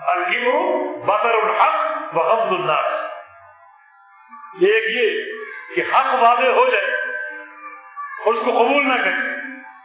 [0.08, 0.58] الکبر
[1.06, 2.90] بطر الحق و حفظ الناس
[4.62, 5.22] ایک یہ
[5.74, 6.92] کہ حق واضح ہو جائے
[8.24, 9.24] اور اس کو قبول نہ کرے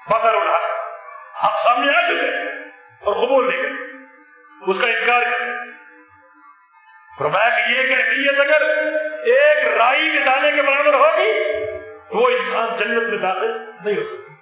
[0.09, 0.67] بطر الحق
[1.43, 2.29] حق سامنے آ چکے
[3.01, 5.49] اور قبول نہیں کرے اس کا انکار کرے
[7.11, 8.69] فرمایا کہ یہ کیفیت اگر
[9.31, 11.60] ایک رائی کے دانے کے برابر ہوگی
[12.13, 13.51] وہ انسان جنت میں داخل
[13.83, 14.39] نہیں ہو سکتا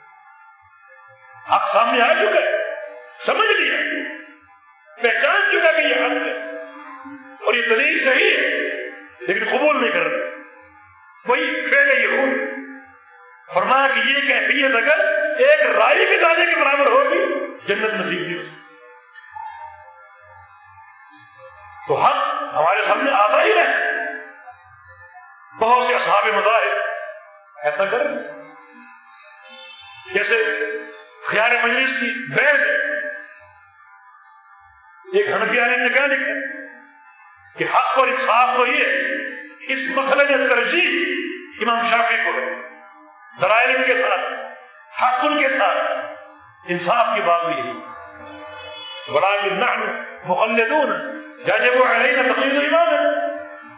[1.47, 2.39] حق سامنے آ چکا
[3.25, 3.77] سمجھ لیا
[4.97, 6.33] پہچان چکا کہ یہ حق ہے
[7.45, 8.47] اور یہ دلیل صحیح ہے
[9.21, 10.27] لیکن قبول نہیں کر رہا
[11.25, 12.33] وہی فیل یہ
[13.49, 15.05] فرمایا کہ یہ کیفیت اگر
[15.45, 17.21] ایک رائی کے دانے کے برابر ہوگی
[17.67, 18.67] جنت نصیب نہیں ہو سکتی
[21.87, 22.19] تو حق
[22.53, 23.87] ہمارے سامنے آتا ہی رہے
[25.59, 26.88] بہت سے اصحاب مذاہب
[27.63, 28.07] ایسا کر۔
[30.13, 30.43] جیسے
[31.25, 32.89] خیال مجلس کی بیل
[35.13, 36.33] ایک حنفی عالم نے کیا لکھا
[37.57, 38.85] کہ حق اور انصاف تو یہ
[39.61, 41.15] اس مسئلے میں ترجیح
[41.61, 42.69] امام شافی کو ہے۔
[43.41, 44.33] دلائل کے ساتھ،
[45.03, 45.91] حق ان کے ساتھ۔
[46.67, 47.73] انصاف کی بات ہوئی
[49.13, 52.93] بڑا نحن مخلدون۔ یجب علینا تقلید ایمان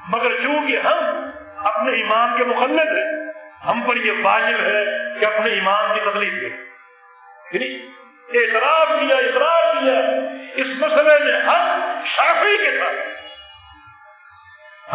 [0.10, 3.21] مگر چونکہ ہم اپنے ایمان کے مخلد ہیں
[3.68, 4.86] ہم پر یہ واجب ہے
[5.20, 6.66] کہ اپنے ایمان کی تقلید کریں۔
[7.52, 7.88] یعنی
[8.38, 9.94] اعتراف کیا، اقرار کیا،
[10.56, 13.08] اس مسئلے میں حق شافی کے ساتھ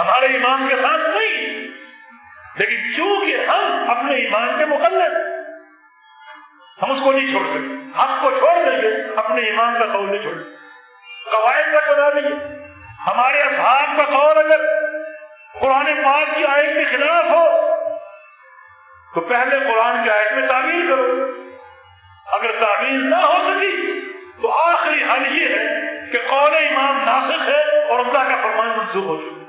[0.01, 1.69] ہمارے ایمان کے ساتھ نہیں،
[2.57, 5.17] لیکن چونکہ ہم اپنے ایمان کے مقلد
[6.83, 10.11] ہم اس کو نہیں چھوڑ سکتے۔ حق کو چھوڑ دیں گے، اپنے ایمان کا قول
[10.11, 10.35] نہیں چھوڑ
[11.33, 12.57] قواعد تک بتا دیجیے
[13.07, 14.61] ہمارے اصحاب کا قول اگر
[15.61, 17.76] قرآن پاک کی آیت کے خلاف ہو
[19.17, 21.27] تو پہلے قرآن کی آیت میں تعمیر کرو۔
[22.27, 24.01] اگر تعمیر نہ ہو سکی،
[24.43, 25.65] تو آخری حل یہ ہے
[26.13, 29.45] کہ قول ایمان ناسخ ہے اور اللہ کا فرمان منسوخ ہو چکا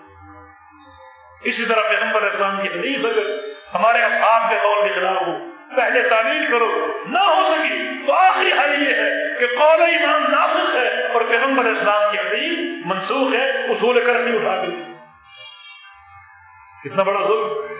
[1.43, 5.34] اسی طرح پیغمبر اسلام کی حدیث اگر ہمارے اصحاب کے قول کے خلاف ہو،
[5.76, 10.76] پہلے تعمیر کرو۔ نہ ہو سکی، تو آخری حل یہ ہے کہ قول ایمان ناسخ
[10.76, 14.70] ہے اور پیغمبر اسلام کی حدیث منسوخ ہے، اصول کرتی اٹھا کر
[16.84, 17.76] کتنا بڑا ظلم۔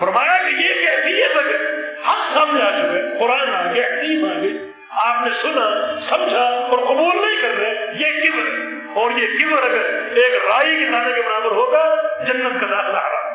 [0.00, 4.72] فرمایا کہ یہ کیفیت اگر حق سامنے آ چکے۔ قرآن آ گیا، حدیث آ گئی۔
[4.90, 10.08] آپ نے سنا، سمجھا اور قبول نہیں کر رہے، یہ کبر اور یہ کبر اگر
[10.14, 11.94] ایک رائی کے دانے کے برابر ہوگا،
[12.24, 13.26] جنت کا داخلہ آ رہا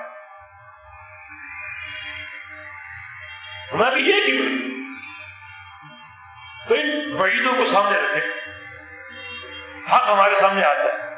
[3.90, 4.72] کہ یہ کبر
[6.68, 8.42] تو ان وعیدوں کو سامنے رکھیں۔
[9.96, 11.16] حق ہمارے سامنے آتا ہے۔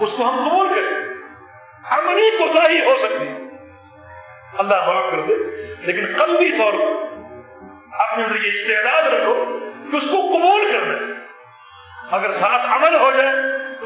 [0.00, 1.02] اس کو ہم قبول کریں۔
[1.84, 3.41] عملی کوتا ہی ہو سکتی
[4.58, 5.34] اللہ معاف کر دے۔
[5.80, 7.02] لیکن قلبی طور پر
[7.98, 9.58] اپنے اندر یہ استعداد رکھو
[9.90, 11.12] کہ اس کو قبول کرنا
[12.16, 13.34] اگر ساتھ عمل ہو جائے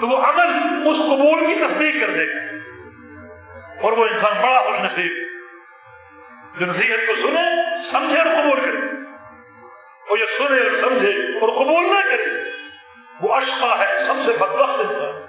[0.01, 0.47] تو وہ عمل
[0.89, 2.57] اس قبول کی تصدیق کر دے۔ گا
[3.83, 5.12] اور وہ انسان بڑا خوش نصیب
[6.61, 8.97] جو نصیحت کو سنے، سمجھے اور قبول کرے۔
[10.11, 11.11] وہ یہ سنے اور سمجھے
[11.41, 12.51] اور قبول نہ کرے،
[13.21, 15.27] وہ اشقا ہے، سب سے بدبخت انسان۔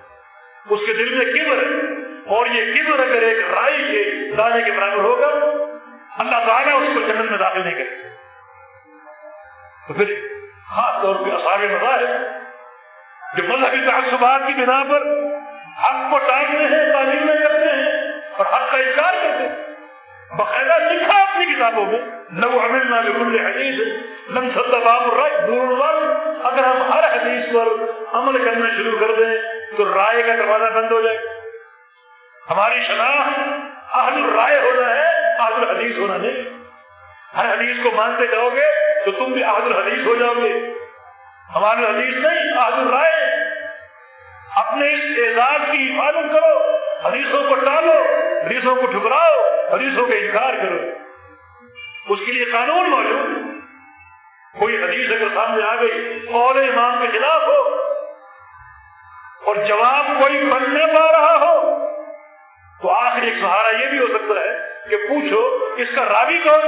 [0.70, 1.87] اس کے دل میں کبر ہے۔
[2.28, 5.28] اور یہ کبر اگر ایک رائی کے دانے کے برابر ہوگا۔
[6.18, 8.08] اللہ تعالیٰ اس کو جنت میں داخل نہیں کرے۔
[9.88, 10.28] تو پھر
[10.70, 12.10] خاص طور پہ اصحاب مذاہب
[13.38, 15.02] جو مذہبی تعصبات کی بنا پر
[15.84, 19.56] حق کو ٹانگتے ہیں تعمیریں کرتے ہیں اور حق کا انکار کرتے ہیں،
[20.38, 22.00] باقاعدہ لکھا اپنی کتابوں میں،
[22.32, 23.88] لو عملنا بكل حدیث،
[24.30, 27.68] لم صد باب الرج دور الوقت اگر ہم ہر حدیث پر
[28.14, 29.38] عمل کرنا شروع کر دیں،
[29.78, 31.37] تو رائے کا دروازہ بند ہو جائے۔
[32.50, 33.40] ہماری شناخت
[33.98, 35.08] اہل الرائے ہونا ہے،
[35.40, 36.58] اہل الحدیث ہونا نہیں
[37.38, 38.66] ہر حدیث کو مانتے جاؤ گے
[39.06, 40.74] تو تم بھی آد الحدیث ہو جاؤ گے۔
[41.56, 43.36] ہمارے حدیث نہیں آد الرائے۔
[44.56, 46.76] اپنے اس اعزاز کی حفاظت کرو،
[47.06, 48.04] حدیثوں کو ٹالو،
[48.46, 49.44] حدیثوں کو ٹھکراؤ،
[49.74, 50.78] حدیثوں کا انکار کرو۔
[52.10, 53.48] اس کے لیے قانون موجود۔
[54.60, 57.82] کوئی حدیث اگر سامنے آ گئی، قول امام کے خلاف ہو
[59.46, 61.87] اور جواب کوئی بن نہ پا رہا ہو
[62.82, 64.58] تو آخر ایک سہارا یہ بھی ہو سکتا ہے
[64.90, 66.62] کہ پوچھو، اس کا راوی کون؟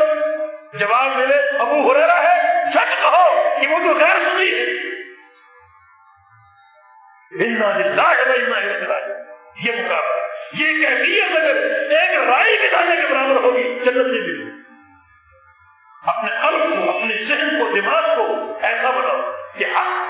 [0.73, 4.65] جواب ملے، ابو ہریرا ہے۔ سچ کہو کہ وہ تو غیر سنی ہے۔
[9.65, 10.23] یہ مقابلہ،
[10.59, 11.55] یہ کیفیت اگر
[11.89, 14.51] ایک رائی کے دانے کے برابر ہوگی، جنت نہیں ملی
[16.05, 20.09] اپنے قلب کو، اپنے ذہن کو، دماغ کو ایسا بناؤ کہ حق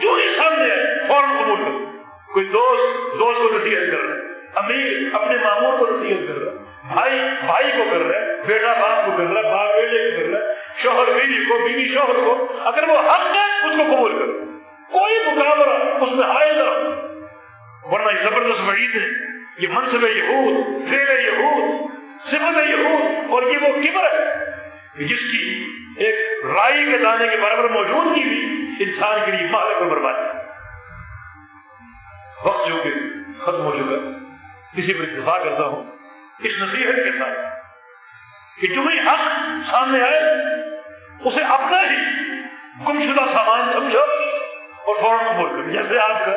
[0.00, 4.29] جو ہی سامنے ہے فوراً قبول کرو۔ کوئی دوست دوست کو نصیحت کر رہا ہے
[4.56, 8.72] امیر اپنے معمور کو نصیحت کر رہا ہے، بھائی بھائی کو کر رہا ہے، بیٹا
[8.80, 11.88] باپ کو کر رہا ہے، باپ بیٹے کو کر رہا ہے، شوہر بیوی کو، بیوی
[11.88, 14.44] شوہر کو، اگر وہ حق ہے، اس کو قبول کرو
[14.92, 16.68] کوئی مقابلہ اس میں آئے نہ
[17.92, 19.08] ورنہ یہ زبردست وعید ہے،
[19.58, 21.90] یہ منصب یہود فیل یہود،
[22.26, 25.64] صفت یہود، اور یہ وہ کبر ہے جس کی
[25.96, 28.40] ایک رائی کے دانے کے برابر موجود کی بھی
[28.84, 30.28] انسان کے لیے مالک اور بربادی
[32.44, 32.90] وقت جو کہ
[33.40, 34.29] ختم ہو چکا۔ ہے
[34.76, 35.84] کسی پر اتفاق کرتا ہوں،
[36.38, 37.38] اس نصیحت کے ساتھ
[38.60, 39.32] کہ جو ہی حق
[39.70, 40.20] سامنے آئے،
[41.24, 41.96] اسے اپنا ہی
[42.88, 44.00] گم شدہ سامان سمجھو
[44.86, 46.36] اور فوراً قبول کرو، جیسے آپ کا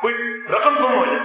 [0.00, 0.14] کوئی
[0.52, 1.20] رقم گم ہو جائے۔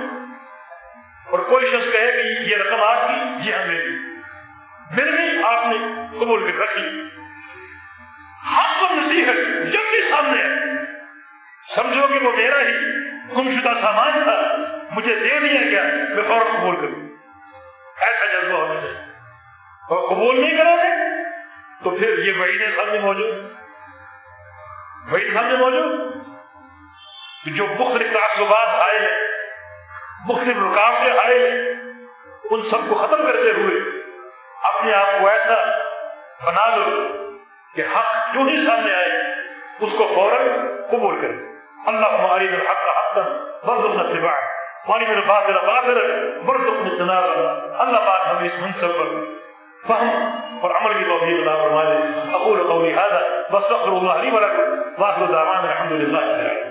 [1.30, 3.95] اور کوئی شخص کہے کہ یہ رقم آپ کی، یہ ہم میری
[4.91, 5.78] مل گئی آپ نے
[6.20, 7.01] قبول کر رکھ لی
[8.57, 9.36] حق و نصیحت
[9.72, 10.70] جب بھی سامنے ہے
[11.76, 12.74] سمجھو کہ وہ میرا ہی
[13.38, 14.41] گم شدہ سامان تھا۔
[14.91, 17.09] مجھے دے دیا گیا۔ میں فوراً قبول کروں
[18.01, 19.01] ایسا جذبہ ہونا چاہیے
[19.89, 20.89] اور قبول نہیں کرو گے
[21.84, 23.36] تو پھر یہ وعید سامنے موجود۔
[25.11, 26.15] وعید سامنے موجود۔
[27.45, 29.28] جو مختلف تعصبات آئے ہیں،
[30.26, 31.74] مختلف رکاوٹیں آئے ہیں،
[32.51, 34.01] ان سب کو ختم کرتے ہوئے
[34.63, 35.55] اپنے آپ کو ایسا
[36.45, 37.07] بنا لو
[37.76, 39.07] کہ حق جو ہی سامنے آئے،
[39.80, 40.47] اس کو فوراً
[40.91, 41.49] قبول کرے۔
[41.88, 43.23] اللهم أريد الحق حقا
[43.63, 44.43] برزقنا اتباعه.
[44.88, 46.03] وارنا الباطل باطلا
[46.47, 47.36] برزقنا اجتنابه.
[47.84, 49.07] اللہ پاک ہمیں اس منصب پر
[49.88, 51.97] فهم اور عمل کی توفیق عطا فرما دے
[52.34, 53.19] اقول قولی هذا
[53.51, 54.65] واستغفر الله لي ولكم.
[54.97, 56.68] واخر دعوانا الحمد لله رب العالمين.